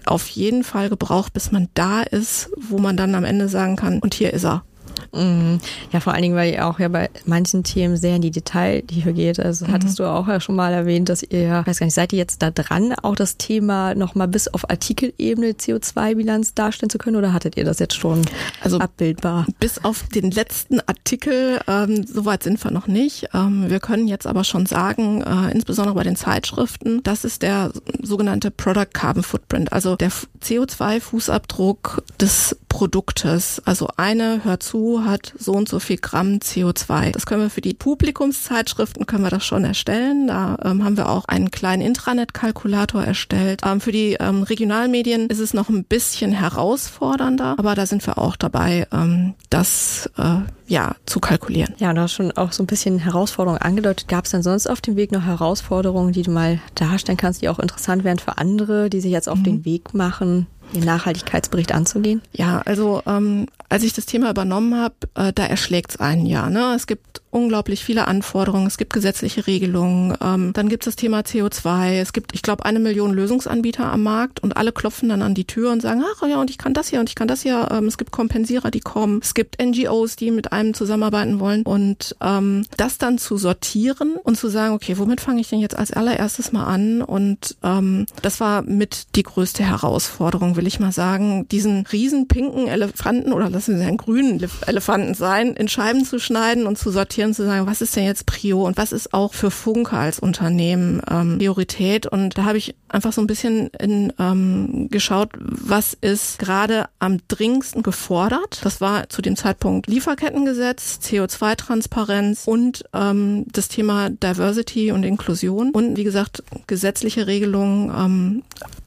auf 0.06 0.28
jeden 0.30 0.64
Fall 0.64 0.90
gebraucht, 0.90 1.34
bis 1.34 1.52
man 1.52 1.70
da 1.74 2.02
ist, 2.02 2.50
wo 2.58 2.78
man 2.78 2.98
dann 2.98 3.16
am 3.16 3.24
Ende 3.24 3.50
sagen 3.50 3.76
kann, 3.76 4.00
und 4.00 4.14
hier 4.14 4.34
ist 4.34 4.46
er. 4.46 4.64
Mhm. 5.14 5.60
Ja, 5.92 6.00
vor 6.00 6.14
allen 6.14 6.24
Dingen, 6.24 6.36
weil 6.36 6.54
ihr 6.54 6.68
auch 6.68 6.80
ja 6.80 6.88
bei 6.88 7.10
manchen 7.26 7.64
Themen 7.64 7.98
sehr 7.98 8.16
in 8.16 8.22
die 8.22 8.32
Detailtiefe 8.32 9.14
geht. 9.14 9.40
Also 9.40 9.66
mhm. 9.66 9.72
hattest 9.72 10.00
du 10.00 10.06
auch 10.06 10.28
ja 10.28 10.40
schon 10.40 10.56
mal 10.56 10.74
erwähnt, 10.74 11.10
dass 11.10 11.24
ihr, 11.24 11.64
weiß 11.66 11.80
gar 11.80 11.86
nicht, 11.86 11.94
seid 11.94 12.14
ihr 12.14 12.20
jetzt 12.20 12.42
da 12.42 12.52
dran, 12.52 12.94
auch 13.02 13.16
das 13.16 13.38
Thema 13.38 13.96
nochmal 13.96 14.28
bis 14.28 14.48
auf 14.48 14.70
Artikelebene 14.70 15.52
CO2-Bilanz 15.52 16.56
darstellen 16.56 16.90
zu 16.90 16.98
können 16.98 17.16
oder 17.16 17.34
hattet 17.34 17.58
ihr 17.58 17.66
das 17.66 17.80
jetzt 17.80 17.96
schon 17.96 18.22
also 18.62 18.80
abbildbar? 18.80 19.46
Bis 19.60 19.84
auf 19.84 20.04
den 20.10 20.32
letzten 20.32 20.80
Artikel, 20.82 21.60
ähm, 21.68 22.06
soweit 22.06 22.44
sind 22.44 22.64
wir 22.64 22.72
noch 22.72 22.88
nicht. 22.88 23.30
Ähm, 23.34 23.70
wir 23.70 23.80
können 23.80 24.08
jetzt 24.08 24.26
aber 24.26 24.44
schon 24.44 24.66
sagen, 24.66 25.22
äh, 25.22 25.52
insbesondere 25.52 25.96
bei 25.96 26.04
den 26.04 26.16
Zeitschriften, 26.16 27.04
das 27.04 27.24
ist 27.24 27.44
der 27.44 27.72
sogenannte 28.02 28.50
Product 28.50 28.94
Carbon 28.94 29.24
Footprint, 29.24 29.72
also 29.74 29.96
der 29.96 30.12
CO2-Fußabdruck 30.42 32.02
des 32.20 32.58
Produktes. 32.74 33.62
Also 33.66 33.88
eine, 33.98 34.44
hört 34.44 34.64
zu, 34.64 35.06
hat 35.06 35.32
so 35.38 35.52
und 35.52 35.70
so 35.70 35.78
viel 35.78 35.98
Gramm 35.98 36.40
CO2. 36.40 37.12
Das 37.12 37.28
können 37.28 37.44
wir 37.44 37.52
für 37.52 37.62
die 37.62 37.76
Publikumszeitschriften 37.76 39.06
können 39.06 39.24
wir 39.24 39.30
das 39.30 39.46
schon 39.46 39.64
erstellen. 39.64 40.26
Da 40.26 40.58
ähm, 40.66 40.84
haben 40.84 40.98
wir 40.98 41.08
auch 41.08 41.26
einen 41.26 41.52
kleinen 41.52 41.84
Intranet-Kalkulator 41.84 43.04
erstellt. 43.04 43.62
Ähm, 43.64 43.80
für 43.80 43.92
die 43.92 44.18
ähm, 44.20 44.42
Regionalmedien 44.42 45.28
ist 45.28 45.38
es 45.38 45.54
noch 45.54 45.70
ein 45.70 45.84
bisschen 45.84 46.32
herausfordernder, 46.32 47.56
aber 47.60 47.76
da 47.76 47.86
sind 47.86 48.08
wir 48.08 48.18
auch 48.18 48.36
dabei, 48.36 48.88
ähm, 48.92 49.36
das 49.52 50.10
äh, 50.18 50.38
ja 50.66 50.96
zu 51.06 51.20
kalkulieren. 51.20 51.76
Ja, 51.78 51.92
und 51.92 51.98
du 51.98 52.02
hast 52.02 52.14
schon 52.14 52.32
auch 52.32 52.54
so 52.54 52.64
ein 52.64 52.68
bisschen 52.68 52.98
Herausforderungen 52.98 53.62
angedeutet. 53.62 54.08
Gab 54.08 54.26
es 54.26 54.32
denn 54.32 54.42
sonst 54.42 54.68
auf 54.68 54.82
dem 54.82 54.96
Weg 54.96 55.12
noch 55.12 55.24
Herausforderungen, 55.24 56.12
die 56.12 56.24
du 56.24 56.32
mal 56.32 56.60
darstellen 56.74 57.18
kannst, 57.18 57.44
die 57.44 57.50
auch 57.50 57.60
interessant 57.60 58.04
wären 58.04 58.18
für 58.18 58.40
andere, 58.40 58.90
die 58.90 59.00
sich 59.00 59.12
jetzt 59.12 59.30
auf 59.30 59.38
mhm. 59.38 59.44
den 59.44 59.66
Weg 59.66 59.94
machen, 59.94 60.48
den 60.74 60.84
Nachhaltigkeitsbericht 60.84 61.74
anzugehen? 61.74 62.22
Ja, 62.34 62.62
also 62.66 63.02
ähm, 63.06 63.48
als 63.70 63.84
ich 63.84 63.94
das 63.94 64.06
Thema 64.06 64.30
übernommen 64.30 64.76
habe, 64.76 64.96
äh, 65.16 65.34
da 65.34 65.46
erschlägt 65.46 65.92
es 65.92 66.00
einen 66.00 66.26
ja. 66.26 66.50
Ne? 66.50 66.74
Es 66.76 66.88
gibt 66.88 67.22
unglaublich 67.34 67.84
viele 67.84 68.08
Anforderungen, 68.08 68.68
es 68.68 68.78
gibt 68.78 68.94
gesetzliche 68.94 69.48
Regelungen, 69.48 70.16
ähm, 70.22 70.54
dann 70.54 70.70
gibt 70.70 70.84
es 70.84 70.94
das 70.94 70.96
Thema 70.96 71.22
CO2, 71.22 72.00
es 72.00 72.14
gibt, 72.14 72.34
ich 72.36 72.44
glaube, 72.44 72.66
eine 72.66 72.80
Million 72.80 73.12
Lösungsanbieter 73.12 73.92
am 73.92 74.04
Markt 74.04 74.42
und 74.42 74.56
alle 74.56 74.72
klopfen 74.72 75.10
dann 75.10 75.22
an 75.22 75.34
die 75.34 75.46
Tür 75.46 75.72
und 75.72 75.82
sagen, 75.82 76.04
ach 76.06 76.28
ja, 76.28 76.40
und 76.40 76.50
ich 76.50 76.58
kann 76.58 76.74
das 76.74 76.90
hier 76.90 77.00
und 77.00 77.10
ich 77.10 77.16
kann 77.16 77.28
das 77.28 77.42
hier. 77.42 77.70
Ähm, 77.72 77.88
es 77.88 77.98
gibt 77.98 78.12
Kompensierer, 78.12 78.70
die 78.70 78.80
kommen, 78.80 79.20
es 79.24 79.34
gibt 79.34 79.62
NGOs, 79.62 80.16
die 80.16 80.30
mit 80.32 80.52
einem 80.52 80.74
zusammenarbeiten 80.74 81.40
wollen 81.40 81.64
und 81.64 82.16
ähm, 82.22 82.66
das 82.78 83.00
dann 83.00 83.18
zu 83.18 83.38
sortieren 83.38 84.16
und 84.24 84.38
zu 84.38 84.50
sagen, 84.50 84.74
okay, 84.74 84.98
womit 84.98 85.20
fange 85.20 85.42
ich 85.42 85.50
denn 85.50 85.60
jetzt 85.60 85.78
als 85.78 85.92
allererstes 85.92 86.52
mal 86.52 86.66
an? 86.66 87.02
Und 87.02 87.58
ähm, 87.64 88.06
das 88.22 88.40
war 88.40 88.62
mit 88.62 89.16
die 89.16 89.24
größte 89.24 89.64
Herausforderung, 89.64 90.56
will 90.56 90.68
ich 90.68 90.80
mal 90.80 90.92
sagen, 90.92 91.48
diesen 91.48 91.88
riesen 91.88 92.28
pinken 92.28 92.68
Elefanten 92.68 93.34
oder 93.34 93.50
lassen 93.54 93.78
Sie 93.78 93.86
einen 93.86 93.98
grünen 93.98 94.46
Elefanten 94.68 95.14
sein, 95.14 95.54
in 95.54 95.68
Scheiben 95.68 96.06
zu 96.06 96.20
schneiden 96.20 96.66
und 96.66 96.78
zu 96.78 96.92
sortieren, 96.92 97.34
zu 97.34 97.46
sagen, 97.46 97.68
was 97.68 97.82
ist 97.82 97.96
denn 97.96 98.06
jetzt 98.06 98.26
Prio 98.26 98.66
und 98.66 98.78
was 98.78 98.92
ist 98.92 99.14
auch 99.14 99.34
für 99.34 99.52
Funke 99.52 99.96
als 99.96 100.20
Unternehmen 100.20 101.02
ähm, 101.10 101.38
Priorität. 101.38 102.08
Und 102.08 102.38
da 102.38 102.46
habe 102.46 102.58
ich 102.58 102.76
einfach 102.90 103.14
so 103.14 103.22
ein 103.22 103.28
bisschen 103.28 103.68
in, 103.80 104.12
ähm, 104.20 104.88
geschaut, 104.90 105.30
was 105.40 105.94
ist 105.94 106.40
gerade 106.40 106.86
am 107.00 107.20
dringendsten 107.28 107.84
gefordert. 107.84 108.60
Das 108.64 108.82
war 108.82 109.10
zu 109.10 109.22
dem 109.22 109.36
Zeitpunkt 109.36 109.88
Lieferkettengesetz, 109.88 111.00
CO2-Transparenz 111.04 112.48
und 112.48 112.84
ähm, 112.94 113.46
das 113.52 113.68
Thema 113.68 114.10
Diversity 114.10 114.92
und 114.92 115.04
Inklusion 115.04 115.72
und 115.72 115.98
wie 115.98 116.04
gesagt 116.04 116.44
gesetzliche 116.68 117.28
Regelungen 117.28 117.92
ähm, 117.96 118.44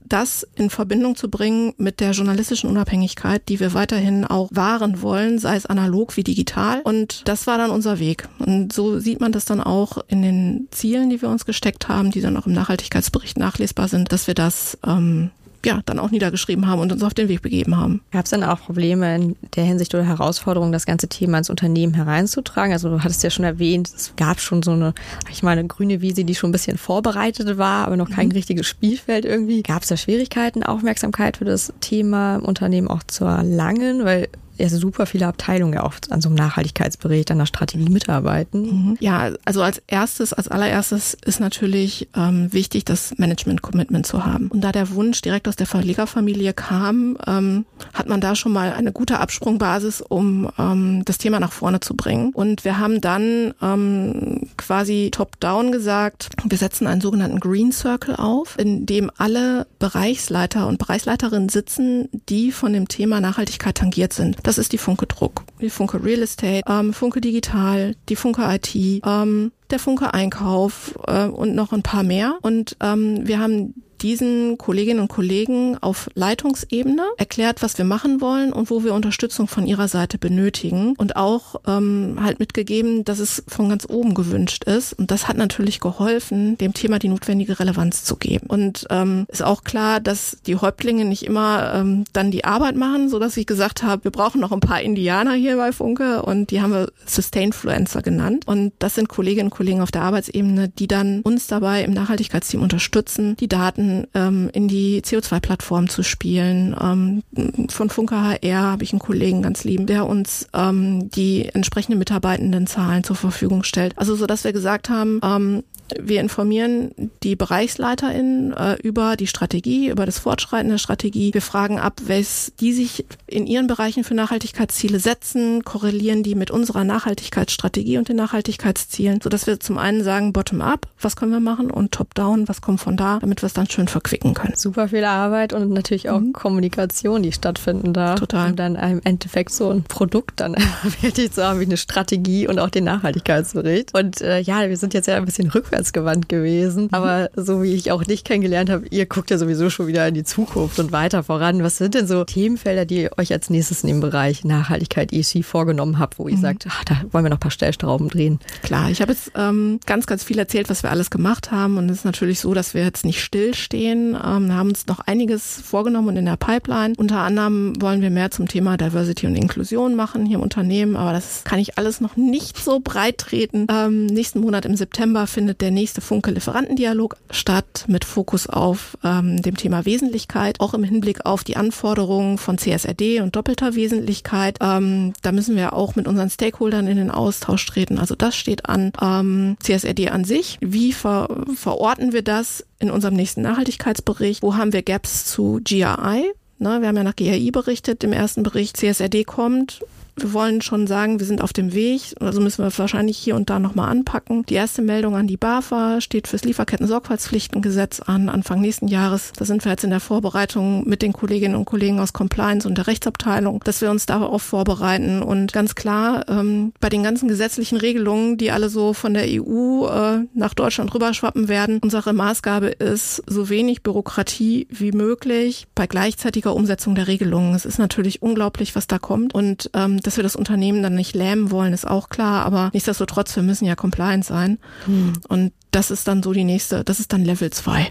das 0.08 0.46
in 0.54 0.70
Verbindung 0.70 1.16
zu 1.16 1.30
bringen 1.30 1.74
mit 1.76 2.00
der 2.00 2.12
journalistischen 2.12 2.70
Unabhängigkeit, 2.70 3.48
die 3.48 3.60
wir 3.60 3.74
weiterhin 3.74 4.24
auch 4.24 4.48
wahren 4.52 5.02
wollen, 5.02 5.38
sei 5.38 5.56
es 5.56 5.66
analog 5.66 6.16
wie 6.16 6.24
digital. 6.24 6.80
Und 6.82 7.22
das 7.26 7.46
war 7.46 7.58
dann 7.58 7.70
unser 7.70 7.98
Weg. 7.98 8.28
Und 8.38 8.72
so 8.72 8.98
sieht 8.98 9.20
man 9.20 9.32
das 9.32 9.44
dann 9.44 9.60
auch 9.60 9.98
in 10.08 10.22
den 10.22 10.68
Zielen, 10.70 11.10
die 11.10 11.20
wir 11.22 11.28
uns 11.28 11.44
gesteckt 11.44 11.88
haben, 11.88 12.10
die 12.10 12.20
dann 12.20 12.36
auch 12.36 12.46
im 12.46 12.52
Nachhaltigkeitsbericht 12.52 13.38
nachlesbar 13.38 13.88
sind, 13.88 14.12
dass 14.12 14.26
wir 14.26 14.34
das 14.34 14.78
ähm, 14.86 15.30
ja, 15.66 15.80
dann 15.84 15.98
auch 15.98 16.12
niedergeschrieben 16.12 16.68
haben 16.68 16.80
und 16.80 16.92
uns 16.92 17.02
auf 17.02 17.12
den 17.12 17.28
Weg 17.28 17.42
begeben 17.42 17.76
haben. 17.76 18.00
Gab 18.12 18.24
es 18.24 18.30
dann 18.30 18.44
auch 18.44 18.60
Probleme 18.60 19.16
in 19.16 19.36
der 19.56 19.64
Hinsicht 19.64 19.92
oder 19.94 20.04
Herausforderungen, 20.04 20.70
das 20.70 20.86
ganze 20.86 21.08
Thema 21.08 21.38
ins 21.38 21.50
Unternehmen 21.50 21.92
hereinzutragen? 21.92 22.72
Also 22.72 22.88
du 22.88 23.02
hattest 23.02 23.24
ja 23.24 23.30
schon 23.30 23.44
erwähnt, 23.44 23.90
es 23.94 24.12
gab 24.16 24.40
schon 24.40 24.62
so 24.62 24.70
eine, 24.70 24.94
ich 25.30 25.42
meine, 25.42 25.60
eine 25.60 25.68
grüne 25.68 26.00
Wiese, 26.00 26.24
die 26.24 26.36
schon 26.36 26.50
ein 26.50 26.52
bisschen 26.52 26.78
vorbereitet 26.78 27.58
war, 27.58 27.86
aber 27.86 27.96
noch 27.96 28.08
kein 28.08 28.28
mhm. 28.28 28.32
richtiges 28.32 28.66
Spielfeld 28.66 29.24
irgendwie. 29.24 29.64
Gab 29.64 29.82
es 29.82 29.88
da 29.88 29.96
Schwierigkeiten, 29.96 30.62
Aufmerksamkeit 30.62 31.38
für 31.38 31.44
das 31.44 31.72
Thema 31.80 32.36
im 32.36 32.44
Unternehmen 32.44 32.86
auch 32.86 33.02
zu 33.02 33.24
erlangen? 33.24 34.04
Weil 34.04 34.28
ja 34.58 34.68
super 34.68 35.06
viele 35.06 35.26
Abteilungen 35.26 35.74
ja 35.74 35.82
auch 35.82 35.94
an 36.10 36.20
so 36.20 36.28
einem 36.28 36.36
Nachhaltigkeitsbericht, 36.36 37.30
an 37.30 37.38
der 37.38 37.46
Strategie 37.46 37.88
mitarbeiten. 37.88 38.62
Mhm. 38.62 38.96
Ja, 39.00 39.30
also 39.44 39.62
als 39.62 39.82
erstes, 39.86 40.32
als 40.32 40.48
allererstes 40.48 41.16
ist 41.24 41.40
natürlich 41.40 42.08
ähm, 42.16 42.52
wichtig, 42.52 42.84
das 42.84 43.16
Management-Commitment 43.18 44.06
zu 44.06 44.24
haben. 44.24 44.48
Und 44.48 44.62
da 44.62 44.72
der 44.72 44.90
Wunsch 44.90 45.20
direkt 45.22 45.48
aus 45.48 45.56
der 45.56 45.66
Verlegerfamilie 45.66 46.52
kam, 46.52 47.18
ähm, 47.26 47.66
hat 47.92 48.08
man 48.08 48.20
da 48.20 48.34
schon 48.34 48.52
mal 48.52 48.72
eine 48.72 48.92
gute 48.92 49.18
Absprungbasis, 49.18 50.00
um 50.00 50.50
ähm, 50.58 51.04
das 51.04 51.18
Thema 51.18 51.40
nach 51.40 51.52
vorne 51.52 51.80
zu 51.80 51.94
bringen. 51.94 52.30
Und 52.32 52.64
wir 52.64 52.78
haben 52.78 53.00
dann 53.00 53.54
ähm, 53.62 54.48
quasi 54.56 55.10
top-down 55.12 55.72
gesagt, 55.72 56.28
wir 56.44 56.58
setzen 56.58 56.86
einen 56.86 57.00
sogenannten 57.00 57.40
Green 57.40 57.72
Circle 57.72 58.16
auf, 58.16 58.58
in 58.58 58.86
dem 58.86 59.10
alle 59.16 59.66
Bereichsleiter 59.78 60.66
und 60.66 60.78
Bereichsleiterinnen 60.78 61.48
sitzen, 61.48 62.08
die 62.28 62.52
von 62.52 62.72
dem 62.72 62.88
Thema 62.88 63.20
Nachhaltigkeit 63.20 63.76
tangiert 63.76 64.12
sind. 64.12 64.42
Das 64.46 64.58
ist 64.58 64.72
die 64.72 64.78
Funke 64.78 65.08
Druck, 65.08 65.42
die 65.60 65.70
Funke 65.70 66.04
Real 66.04 66.22
Estate, 66.22 66.62
ähm, 66.68 66.92
Funke 66.92 67.20
Digital, 67.20 67.96
die 68.08 68.14
Funke 68.14 68.42
IT, 68.42 68.76
ähm, 69.04 69.50
der 69.70 69.80
Funke 69.80 70.14
Einkauf 70.14 70.96
äh, 71.08 71.24
und 71.24 71.56
noch 71.56 71.72
ein 71.72 71.82
paar 71.82 72.04
mehr. 72.04 72.38
Und 72.42 72.76
ähm, 72.80 73.26
wir 73.26 73.40
haben 73.40 73.74
diesen 74.02 74.58
Kolleginnen 74.58 75.00
und 75.00 75.08
Kollegen 75.08 75.76
auf 75.80 76.10
Leitungsebene 76.14 77.02
erklärt, 77.16 77.62
was 77.62 77.78
wir 77.78 77.84
machen 77.84 78.20
wollen 78.20 78.52
und 78.52 78.70
wo 78.70 78.84
wir 78.84 78.94
Unterstützung 78.94 79.48
von 79.48 79.66
ihrer 79.66 79.88
Seite 79.88 80.18
benötigen 80.18 80.94
und 80.96 81.16
auch 81.16 81.56
ähm, 81.66 82.18
halt 82.22 82.38
mitgegeben, 82.38 83.04
dass 83.04 83.18
es 83.18 83.42
von 83.46 83.68
ganz 83.68 83.86
oben 83.88 84.14
gewünscht 84.14 84.64
ist. 84.64 84.92
Und 84.92 85.10
das 85.10 85.28
hat 85.28 85.36
natürlich 85.36 85.80
geholfen, 85.80 86.58
dem 86.58 86.74
Thema 86.74 86.98
die 86.98 87.08
notwendige 87.08 87.58
Relevanz 87.58 88.04
zu 88.04 88.16
geben. 88.16 88.46
Und 88.46 88.86
ähm, 88.90 89.26
ist 89.28 89.42
auch 89.42 89.64
klar, 89.64 90.00
dass 90.00 90.38
die 90.46 90.56
Häuptlinge 90.56 91.04
nicht 91.04 91.24
immer 91.24 91.74
ähm, 91.74 92.04
dann 92.12 92.30
die 92.30 92.44
Arbeit 92.44 92.76
machen, 92.76 93.08
so 93.08 93.18
dass 93.18 93.36
ich 93.36 93.46
gesagt 93.46 93.82
habe, 93.82 94.04
wir 94.04 94.10
brauchen 94.10 94.40
noch 94.40 94.52
ein 94.52 94.60
paar 94.60 94.80
Indianer 94.80 95.34
hier 95.34 95.56
bei 95.56 95.72
Funke 95.72 96.22
und 96.22 96.50
die 96.50 96.60
haben 96.60 96.72
wir 96.72 96.92
Sustainfluencer 97.06 98.02
genannt. 98.02 98.44
Und 98.46 98.72
das 98.78 98.94
sind 98.94 99.08
Kolleginnen 99.08 99.48
und 99.48 99.56
Kollegen 99.56 99.80
auf 99.80 99.90
der 99.90 100.02
Arbeitsebene, 100.02 100.68
die 100.68 100.86
dann 100.86 101.20
uns 101.22 101.46
dabei 101.46 101.84
im 101.84 101.92
Nachhaltigkeitsteam 101.92 102.62
unterstützen, 102.62 103.36
die 103.36 103.48
Daten 103.48 103.85
Ähm, 104.14 104.50
in 104.52 104.68
die 104.68 105.02
CO2-Plattform 105.02 105.88
zu 105.88 106.02
spielen. 106.02 106.76
Ähm, 106.80 107.22
von 107.70 107.90
Funke 107.90 108.16
HR 108.16 108.62
habe 108.62 108.84
ich 108.84 108.92
einen 108.92 109.00
Kollegen 109.00 109.42
ganz 109.42 109.64
lieben, 109.64 109.86
der 109.86 110.06
uns 110.06 110.48
ähm, 110.54 111.10
die 111.10 111.46
entsprechenden 111.46 111.98
Mitarbeitendenzahlen 111.98 113.04
zur 113.04 113.16
Verfügung 113.16 113.62
stellt. 113.62 113.96
Also 113.98 114.14
so, 114.14 114.26
dass 114.26 114.44
wir 114.44 114.52
gesagt 114.52 114.88
haben, 114.88 115.20
ähm, 115.22 115.62
wir 115.98 116.20
informieren 116.20 117.10
die 117.22 117.36
BereichsleiterInnen 117.36 118.52
äh, 118.52 118.74
über 118.82 119.16
die 119.16 119.26
Strategie, 119.26 119.88
über 119.88 120.06
das 120.06 120.18
Fortschreiten 120.18 120.70
der 120.70 120.78
Strategie. 120.78 121.32
Wir 121.32 121.42
fragen 121.42 121.78
ab, 121.78 122.00
was 122.06 122.52
die 122.60 122.72
sich 122.72 123.04
in 123.26 123.46
ihren 123.46 123.66
Bereichen 123.66 124.04
für 124.04 124.14
Nachhaltigkeitsziele 124.14 124.98
setzen, 124.98 125.64
korrelieren 125.64 126.22
die 126.22 126.34
mit 126.34 126.50
unserer 126.50 126.84
Nachhaltigkeitsstrategie 126.84 127.98
und 127.98 128.08
den 128.08 128.16
Nachhaltigkeitszielen, 128.16 129.20
sodass 129.20 129.46
wir 129.46 129.60
zum 129.60 129.78
einen 129.78 130.02
sagen, 130.02 130.32
bottom-up, 130.32 130.86
was 131.00 131.16
können 131.16 131.32
wir 131.32 131.40
machen 131.40 131.70
und 131.70 131.92
top-down, 131.92 132.48
was 132.48 132.60
kommt 132.60 132.80
von 132.80 132.96
da, 132.96 133.18
damit 133.20 133.42
wir 133.42 133.46
es 133.46 133.52
dann 133.52 133.68
schön 133.68 133.88
verquicken 133.88 134.34
können. 134.34 134.54
Super 134.56 134.88
viel 134.88 135.04
Arbeit 135.04 135.52
und 135.52 135.70
natürlich 135.70 136.10
auch 136.10 136.20
mhm. 136.20 136.32
Kommunikation, 136.32 137.22
die 137.22 137.32
stattfinden 137.32 137.92
da. 137.92 138.14
Total. 138.14 138.50
Um 138.50 138.56
dann 138.56 138.74
im 138.76 139.00
Endeffekt 139.04 139.52
so 139.52 139.70
ein 139.70 139.84
Produkt 139.84 140.40
dann 140.40 140.54
fertig 141.00 141.32
zu 141.32 141.44
haben, 141.44 141.60
wie 141.60 141.64
eine 141.64 141.76
Strategie 141.76 142.48
und 142.48 142.58
auch 142.58 142.70
den 142.70 142.84
Nachhaltigkeitsbericht. 142.84 143.94
Und 143.94 144.20
äh, 144.20 144.40
ja, 144.40 144.68
wir 144.68 144.76
sind 144.76 144.94
jetzt 144.94 145.06
ja 145.06 145.16
ein 145.16 145.24
bisschen 145.24 145.50
rückwärts 145.50 145.75
rückwärtsgewandt 145.76 146.28
gewesen. 146.28 146.84
Mhm. 146.84 146.88
Aber 146.92 147.30
so 147.36 147.62
wie 147.62 147.74
ich 147.74 147.92
auch 147.92 148.02
dich 148.04 148.24
kennengelernt 148.24 148.70
habe, 148.70 148.86
ihr 148.90 149.06
guckt 149.06 149.30
ja 149.30 149.38
sowieso 149.38 149.70
schon 149.70 149.86
wieder 149.86 150.06
in 150.08 150.14
die 150.14 150.24
Zukunft 150.24 150.78
und 150.78 150.92
weiter 150.92 151.22
voran. 151.22 151.62
Was 151.62 151.76
sind 151.76 151.94
denn 151.94 152.06
so 152.06 152.24
Themenfelder, 152.24 152.84
die 152.84 153.02
ihr 153.02 153.10
euch 153.16 153.32
als 153.32 153.50
nächstes 153.50 153.82
in 153.82 153.88
dem 153.88 154.00
Bereich 154.00 154.44
Nachhaltigkeit 154.44 155.12
ESG 155.12 155.42
vorgenommen 155.42 155.98
habt, 155.98 156.18
wo 156.18 156.28
ihr 156.28 156.36
mhm. 156.36 156.40
sagt, 156.40 156.66
ach, 156.68 156.84
da 156.84 157.02
wollen 157.12 157.24
wir 157.24 157.30
noch 157.30 157.36
ein 157.36 157.40
paar 157.40 157.50
Stellstrauben 157.50 158.08
drehen? 158.08 158.40
Klar, 158.62 158.90
ich 158.90 159.00
habe 159.00 159.12
jetzt 159.12 159.32
ähm, 159.34 159.80
ganz, 159.86 160.06
ganz 160.06 160.24
viel 160.24 160.38
erzählt, 160.38 160.70
was 160.70 160.82
wir 160.82 160.90
alles 160.90 161.10
gemacht 161.10 161.50
haben. 161.50 161.76
Und 161.76 161.90
es 161.90 161.98
ist 161.98 162.04
natürlich 162.04 162.40
so, 162.40 162.54
dass 162.54 162.74
wir 162.74 162.84
jetzt 162.84 163.04
nicht 163.04 163.22
stillstehen. 163.22 164.14
Ähm, 164.14 164.54
haben 164.54 164.68
uns 164.68 164.86
noch 164.86 165.00
einiges 165.00 165.60
vorgenommen 165.60 166.08
und 166.08 166.16
in 166.16 166.24
der 166.24 166.36
Pipeline. 166.36 166.94
Unter 166.96 167.18
anderem 167.18 167.80
wollen 167.80 168.00
wir 168.00 168.10
mehr 168.10 168.30
zum 168.30 168.48
Thema 168.48 168.76
Diversity 168.76 169.26
und 169.26 169.36
Inklusion 169.36 169.94
machen 169.94 170.26
hier 170.26 170.36
im 170.36 170.42
Unternehmen. 170.42 170.96
Aber 170.96 171.12
das 171.12 171.44
kann 171.44 171.58
ich 171.58 171.78
alles 171.78 172.00
noch 172.00 172.16
nicht 172.16 172.56
so 172.58 172.80
breit 172.80 173.18
treten. 173.18 173.66
Ähm, 173.70 174.06
nächsten 174.06 174.40
Monat 174.40 174.64
im 174.64 174.76
September 174.76 175.26
findet 175.26 175.60
der 175.60 175.65
der 175.66 175.72
nächste 175.72 176.00
Funke-Lieferantendialog 176.00 177.16
statt 177.28 177.86
mit 177.88 178.04
Fokus 178.04 178.46
auf 178.46 178.96
ähm, 179.02 179.42
dem 179.42 179.56
Thema 179.56 179.84
Wesentlichkeit, 179.84 180.60
auch 180.60 180.74
im 180.74 180.84
Hinblick 180.84 181.26
auf 181.26 181.42
die 181.42 181.56
Anforderungen 181.56 182.38
von 182.38 182.56
CSRD 182.56 183.20
und 183.20 183.34
doppelter 183.34 183.74
Wesentlichkeit. 183.74 184.58
Ähm, 184.60 185.12
da 185.22 185.32
müssen 185.32 185.56
wir 185.56 185.72
auch 185.72 185.96
mit 185.96 186.06
unseren 186.06 186.30
Stakeholdern 186.30 186.86
in 186.86 186.98
den 186.98 187.10
Austausch 187.10 187.66
treten. 187.66 187.98
Also 187.98 188.14
das 188.14 188.36
steht 188.36 188.66
an. 188.66 188.92
Ähm, 189.02 189.56
CSRD 189.58 190.10
an 190.10 190.22
sich, 190.22 190.58
wie 190.60 190.92
ver 190.92 191.26
verorten 191.56 192.12
wir 192.12 192.22
das 192.22 192.64
in 192.78 192.92
unserem 192.92 193.14
nächsten 193.14 193.42
Nachhaltigkeitsbericht? 193.42 194.44
Wo 194.44 194.54
haben 194.54 194.72
wir 194.72 194.82
Gaps 194.82 195.24
zu 195.24 195.60
GRI? 195.64 196.30
Ne, 196.58 196.80
wir 196.80 196.86
haben 196.86 196.96
ja 196.96 197.02
nach 197.02 197.16
GRI 197.16 197.50
berichtet 197.50 198.04
im 198.04 198.12
ersten 198.12 198.44
Bericht. 198.44 198.76
CSRD 198.76 199.24
kommt 199.24 199.80
wir 200.18 200.32
wollen 200.32 200.62
schon 200.62 200.86
sagen, 200.86 201.18
wir 201.18 201.26
sind 201.26 201.42
auf 201.42 201.52
dem 201.52 201.74
Weg, 201.74 202.14
also 202.20 202.40
müssen 202.40 202.64
wir 202.64 202.78
wahrscheinlich 202.78 203.18
hier 203.18 203.36
und 203.36 203.50
da 203.50 203.58
nochmal 203.58 203.90
anpacken. 203.90 204.44
Die 204.46 204.54
erste 204.54 204.80
Meldung 204.80 205.14
an 205.14 205.26
die 205.26 205.36
BAFA 205.36 206.00
steht 206.00 206.26
fürs 206.26 206.44
Lieferketten-Sorgfaltspflichtengesetz 206.44 208.00
an, 208.00 208.30
Anfang 208.30 208.60
nächsten 208.60 208.88
Jahres. 208.88 209.32
Da 209.36 209.44
sind 209.44 209.64
wir 209.64 209.72
jetzt 209.72 209.84
in 209.84 209.90
der 209.90 210.00
Vorbereitung 210.00 210.88
mit 210.88 211.02
den 211.02 211.12
Kolleginnen 211.12 211.54
und 211.54 211.66
Kollegen 211.66 212.00
aus 212.00 212.14
Compliance 212.14 212.66
und 212.66 212.78
der 212.78 212.86
Rechtsabteilung, 212.86 213.60
dass 213.64 213.82
wir 213.82 213.90
uns 213.90 214.06
darauf 214.06 214.42
vorbereiten. 214.42 215.22
Und 215.22 215.52
ganz 215.52 215.74
klar, 215.74 216.24
ähm, 216.28 216.72
bei 216.80 216.88
den 216.88 217.02
ganzen 217.02 217.28
gesetzlichen 217.28 217.76
Regelungen, 217.76 218.38
die 218.38 218.50
alle 218.50 218.70
so 218.70 218.94
von 218.94 219.12
der 219.12 219.26
EU 219.26 219.86
äh, 219.86 220.26
nach 220.32 220.54
Deutschland 220.54 220.94
rüberschwappen 220.94 221.48
werden, 221.48 221.78
unsere 221.82 222.14
Maßgabe 222.14 222.68
ist, 222.68 223.22
so 223.26 223.50
wenig 223.50 223.82
Bürokratie 223.82 224.66
wie 224.70 224.92
möglich 224.92 225.66
bei 225.74 225.86
gleichzeitiger 225.86 226.54
Umsetzung 226.54 226.94
der 226.94 227.06
Regelungen. 227.06 227.54
Es 227.54 227.66
ist 227.66 227.78
natürlich 227.78 228.22
unglaublich, 228.22 228.74
was 228.74 228.86
da 228.86 228.98
kommt. 228.98 229.34
Und 229.34 229.70
ähm, 229.74 230.00
dass 230.06 230.16
wir 230.16 230.22
das 230.22 230.36
Unternehmen 230.36 230.82
dann 230.82 230.94
nicht 230.94 231.14
lähmen 231.14 231.50
wollen, 231.50 231.72
ist 231.72 231.86
auch 231.86 232.08
klar, 232.08 232.44
aber 232.44 232.70
nichtsdestotrotz, 232.72 233.34
wir 233.36 233.42
müssen 233.42 233.64
ja 233.64 233.74
compliant 233.74 234.24
sein. 234.24 234.58
Hm. 234.86 235.14
Und 235.28 235.52
das 235.70 235.90
ist 235.90 236.08
dann 236.08 236.22
so 236.22 236.32
die 236.32 236.44
nächste, 236.44 236.84
das 236.84 237.00
ist 237.00 237.12
dann 237.12 237.24
Level 237.24 237.50
2. 237.50 237.90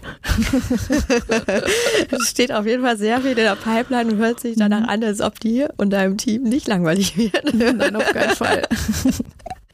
Es 2.10 2.30
steht 2.30 2.52
auf 2.52 2.66
jeden 2.66 2.82
Fall 2.82 2.96
sehr 2.96 3.20
viel 3.20 3.30
in 3.30 3.36
der 3.36 3.56
Pipeline 3.56 4.12
und 4.12 4.18
hört 4.18 4.40
sich 4.40 4.56
danach 4.56 4.80
mhm. 4.80 4.88
an, 4.88 5.04
als 5.04 5.20
ob 5.20 5.38
dir 5.40 5.72
und 5.76 5.90
deinem 5.90 6.16
Team 6.16 6.42
nicht 6.42 6.66
langweilig 6.66 7.16
wird. 7.16 7.54
Nein, 7.54 7.96
auf 7.96 8.06
keinen 8.12 8.34
Fall. 8.34 8.62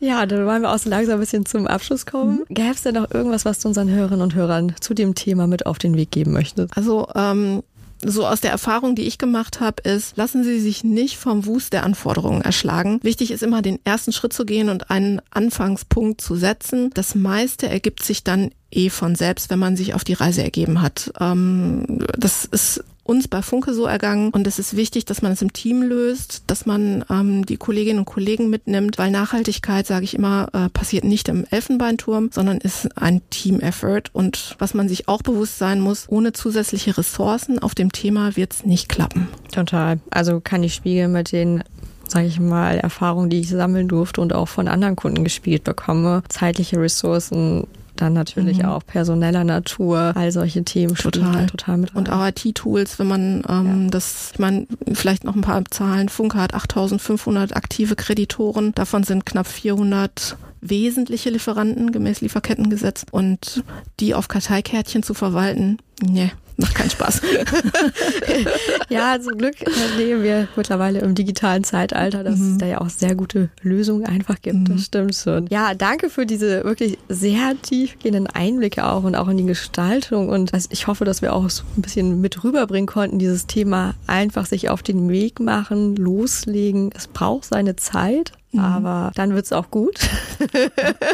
Ja, 0.02 0.26
dann 0.26 0.44
wollen 0.46 0.62
wir 0.62 0.72
auch 0.72 0.78
so 0.78 0.90
langsam 0.90 1.14
ein 1.14 1.20
bisschen 1.20 1.46
zum 1.46 1.68
Abschluss 1.68 2.06
kommen. 2.06 2.38
Mhm. 2.38 2.54
Gäbe 2.54 2.72
es 2.72 2.82
denn 2.82 2.96
noch 2.96 3.08
irgendwas, 3.12 3.44
was 3.44 3.60
du 3.60 3.68
unseren 3.68 3.88
Hörerinnen 3.88 4.20
und 4.20 4.34
Hörern 4.34 4.74
zu 4.80 4.94
dem 4.94 5.14
Thema 5.14 5.46
mit 5.46 5.64
auf 5.64 5.78
den 5.78 5.96
Weg 5.96 6.10
geben 6.10 6.32
möchtest? 6.32 6.76
Also 6.76 7.06
ähm, 7.14 7.62
so 8.04 8.26
aus 8.26 8.40
der 8.40 8.50
Erfahrung, 8.50 8.94
die 8.94 9.02
ich 9.02 9.18
gemacht 9.18 9.60
habe, 9.60 9.82
ist, 9.82 10.16
lassen 10.16 10.44
Sie 10.44 10.60
sich 10.60 10.84
nicht 10.84 11.16
vom 11.16 11.46
Wust 11.46 11.72
der 11.72 11.84
Anforderungen 11.84 12.42
erschlagen. 12.42 12.98
Wichtig 13.02 13.30
ist 13.30 13.42
immer, 13.42 13.62
den 13.62 13.78
ersten 13.84 14.12
Schritt 14.12 14.32
zu 14.32 14.44
gehen 14.44 14.68
und 14.68 14.90
einen 14.90 15.20
Anfangspunkt 15.30 16.20
zu 16.20 16.36
setzen. 16.36 16.90
Das 16.94 17.14
meiste 17.14 17.68
ergibt 17.68 18.04
sich 18.04 18.24
dann 18.24 18.50
eh 18.70 18.90
von 18.90 19.14
selbst, 19.14 19.50
wenn 19.50 19.58
man 19.58 19.76
sich 19.76 19.94
auf 19.94 20.04
die 20.04 20.14
Reise 20.14 20.42
ergeben 20.42 20.82
hat. 20.82 21.12
Ähm, 21.20 22.04
das 22.16 22.44
ist 22.44 22.84
uns 23.04 23.28
bei 23.28 23.42
Funke 23.42 23.74
so 23.74 23.86
ergangen 23.86 24.30
und 24.30 24.46
es 24.46 24.58
ist 24.58 24.76
wichtig, 24.76 25.04
dass 25.04 25.22
man 25.22 25.32
es 25.32 25.42
im 25.42 25.52
Team 25.52 25.82
löst, 25.82 26.44
dass 26.46 26.66
man 26.66 27.04
ähm, 27.10 27.44
die 27.44 27.56
Kolleginnen 27.56 28.00
und 28.00 28.04
Kollegen 28.04 28.48
mitnimmt, 28.48 28.98
weil 28.98 29.10
Nachhaltigkeit, 29.10 29.86
sage 29.86 30.04
ich 30.04 30.14
immer, 30.14 30.48
äh, 30.52 30.68
passiert 30.68 31.04
nicht 31.04 31.28
im 31.28 31.44
Elfenbeinturm, 31.50 32.30
sondern 32.32 32.58
ist 32.58 32.96
ein 32.96 33.20
Team-Effort 33.30 34.04
und 34.12 34.54
was 34.58 34.74
man 34.74 34.88
sich 34.88 35.08
auch 35.08 35.22
bewusst 35.22 35.58
sein 35.58 35.80
muss, 35.80 36.06
ohne 36.08 36.32
zusätzliche 36.32 36.96
Ressourcen 36.96 37.58
auf 37.58 37.74
dem 37.74 37.92
Thema 37.92 38.36
wird 38.36 38.52
es 38.52 38.64
nicht 38.64 38.88
klappen. 38.88 39.28
Total. 39.50 39.98
Also 40.10 40.40
kann 40.40 40.62
ich 40.62 40.74
spiegeln 40.74 41.12
mit 41.12 41.32
den 41.32 41.64
sage 42.12 42.26
ich 42.26 42.38
mal, 42.38 42.76
Erfahrungen, 42.76 43.30
die 43.30 43.40
ich 43.40 43.48
sammeln 43.48 43.88
durfte 43.88 44.20
und 44.20 44.34
auch 44.34 44.48
von 44.48 44.68
anderen 44.68 44.96
Kunden 44.96 45.24
gespielt 45.24 45.64
bekomme. 45.64 46.22
Zeitliche 46.28 46.78
Ressourcen 46.78 47.66
dann 48.02 48.12
natürlich 48.12 48.58
mhm. 48.58 48.66
auch 48.66 48.84
personeller 48.84 49.44
Natur, 49.44 50.12
all 50.14 50.32
solche 50.32 50.64
Themen 50.64 50.94
total, 50.94 51.46
total 51.46 51.78
mit 51.78 51.90
rein. 51.90 51.98
Und 51.98 52.10
auch 52.10 52.26
IT-Tools, 52.26 52.98
wenn 52.98 53.06
man 53.06 53.42
ähm, 53.48 53.84
ja. 53.84 53.90
das, 53.90 54.30
ich 54.32 54.38
meine, 54.38 54.66
vielleicht 54.92 55.24
noch 55.24 55.36
ein 55.36 55.40
paar 55.40 55.64
Zahlen. 55.70 56.08
Funke 56.08 56.38
hat 56.38 56.52
8500 56.52 57.56
aktive 57.56 57.96
Kreditoren, 57.96 58.74
davon 58.74 59.04
sind 59.04 59.24
knapp 59.24 59.46
400 59.46 60.36
wesentliche 60.60 61.30
Lieferanten 61.30 61.92
gemäß 61.92 62.20
Lieferkettengesetz 62.20 63.04
und 63.10 63.64
die 64.00 64.14
auf 64.14 64.28
Karteikärtchen 64.28 65.02
zu 65.02 65.14
verwalten, 65.14 65.78
nee, 66.00 66.30
macht 66.62 66.74
keinen 66.74 66.90
Spaß. 66.90 67.20
ja, 68.88 69.20
zum 69.20 69.36
Glück 69.36 69.56
leben 69.96 70.22
wir 70.22 70.48
mittlerweile 70.56 71.00
im 71.00 71.14
digitalen 71.14 71.64
Zeitalter, 71.64 72.24
dass 72.24 72.38
mhm. 72.38 72.52
es 72.52 72.58
da 72.58 72.66
ja 72.66 72.80
auch 72.80 72.88
sehr 72.88 73.14
gute 73.14 73.50
Lösungen 73.62 74.06
einfach 74.06 74.40
gibt. 74.40 74.56
Mhm. 74.56 74.64
Das 74.64 74.84
stimmt 74.84 75.14
schon. 75.14 75.46
Ja, 75.48 75.74
danke 75.74 76.08
für 76.08 76.26
diese 76.26 76.64
wirklich 76.64 76.98
sehr 77.08 77.54
tiefgehenden 77.60 78.26
Einblicke 78.26 78.86
auch 78.86 79.04
und 79.04 79.14
auch 79.14 79.28
in 79.28 79.36
die 79.36 79.46
Gestaltung. 79.46 80.28
Und 80.28 80.52
ich 80.70 80.86
hoffe, 80.86 81.04
dass 81.04 81.22
wir 81.22 81.34
auch 81.34 81.48
so 81.50 81.64
ein 81.76 81.82
bisschen 81.82 82.20
mit 82.20 82.42
rüberbringen 82.44 82.86
konnten, 82.86 83.18
dieses 83.18 83.46
Thema 83.46 83.94
einfach 84.06 84.46
sich 84.46 84.70
auf 84.70 84.82
den 84.82 85.08
Weg 85.08 85.40
machen, 85.40 85.96
loslegen. 85.96 86.90
Es 86.96 87.08
braucht 87.08 87.46
seine 87.46 87.76
Zeit. 87.76 88.32
Mhm. 88.52 88.60
Aber 88.60 89.12
dann 89.14 89.34
wird's 89.34 89.52
auch 89.52 89.70
gut. 89.70 89.98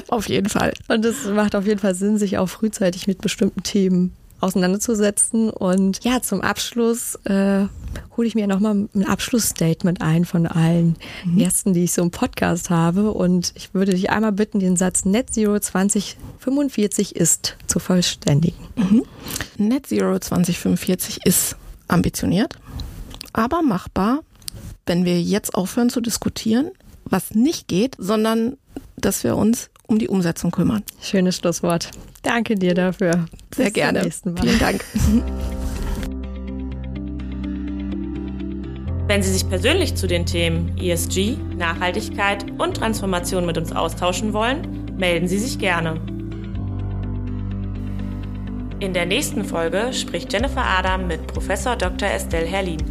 auf 0.09 0.29
jeden 0.29 0.49
Fall. 0.49 0.73
Und 0.89 1.05
es 1.05 1.27
macht 1.27 1.55
auf 1.55 1.67
jeden 1.67 1.79
Fall 1.79 1.95
Sinn, 1.95 2.19
sich 2.19 2.39
auch 2.39 2.49
frühzeitig 2.49 3.07
mit 3.07 3.21
bestimmten 3.21 3.63
Themen 3.63 4.13
auseinanderzusetzen. 4.41 5.51
Und 5.51 6.05
ja, 6.05 6.23
zum 6.23 6.41
Abschluss 6.41 7.17
äh, 7.25 7.67
hole 8.17 8.29
ich 8.29 8.35
mir 8.35 8.47
nochmal 8.47 8.89
ein 8.95 9.05
Abschlussstatement 9.07 10.01
ein 10.03 10.25
von 10.25 10.47
allen 10.47 10.97
mhm. 11.25 11.39
Gästen, 11.39 11.75
die 11.75 11.85
ich 11.85 11.93
so 11.93 12.03
im 12.03 12.11
Podcast 12.11 12.71
habe. 12.71 13.13
Und 13.13 13.53
ich 13.57 13.75
würde 13.75 13.93
dich 13.93 14.11
einmal 14.11 14.33
bitten, 14.33 14.61
den 14.61 14.77
Satz 14.77 15.05
Net 15.05 15.31
Zero 15.31 15.59
2045 15.59 17.17
ist 17.17 17.57
zu 17.67 17.79
vollständigen. 17.79 18.67
Mhm. 18.77 19.05
Net 19.57 19.87
Zero 19.87 20.19
2045 20.19 21.21
ist 21.25 21.57
ambitioniert, 21.89 22.55
aber 23.33 23.63
machbar, 23.63 24.21
wenn 24.87 25.05
wir 25.05 25.21
jetzt 25.21 25.55
aufhören 25.55 25.91
zu 25.91 26.01
diskutieren, 26.01 26.71
was 27.05 27.35
nicht 27.35 27.69
geht, 27.69 27.97
sondern 27.99 28.57
dass 28.97 29.25
wir 29.25 29.37
uns 29.37 29.71
um 29.89 29.99
die 29.99 30.09
Umsetzung 30.09 30.53
kümmern. 30.53 30.85
Schönes 31.03 31.37
Schlusswort. 31.37 31.91
Danke 32.23 32.55
dir 32.55 32.75
dafür. 32.75 33.27
Sehr 33.55 33.67
Bis 33.67 33.73
gerne. 33.73 34.09
Vielen 34.11 34.59
Dank. 34.59 34.85
Wenn 39.07 39.23
Sie 39.23 39.33
sich 39.33 39.49
persönlich 39.49 39.95
zu 39.95 40.07
den 40.07 40.27
Themen 40.27 40.77
ESG, 40.77 41.39
Nachhaltigkeit 41.57 42.45
und 42.59 42.77
Transformation 42.77 43.47
mit 43.47 43.57
uns 43.57 43.73
austauschen 43.73 44.35
wollen, 44.35 44.95
melden 44.99 45.27
Sie 45.27 45.39
sich 45.39 45.59
gerne. 45.59 45.99
In 48.81 48.93
der 48.93 49.07
nächsten 49.07 49.45
Folge 49.45 49.95
spricht 49.95 50.31
Jennifer 50.33 50.63
Adam 50.63 51.07
mit 51.07 51.27
Professor 51.27 51.75
Dr. 51.75 52.11
Estelle 52.11 52.47
Herlin 52.47 52.83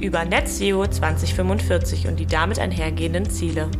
über 0.00 0.24
NetZero 0.24 0.88
2045 0.88 2.08
und 2.08 2.18
die 2.18 2.26
damit 2.26 2.58
einhergehenden 2.58 3.30
Ziele. 3.30 3.70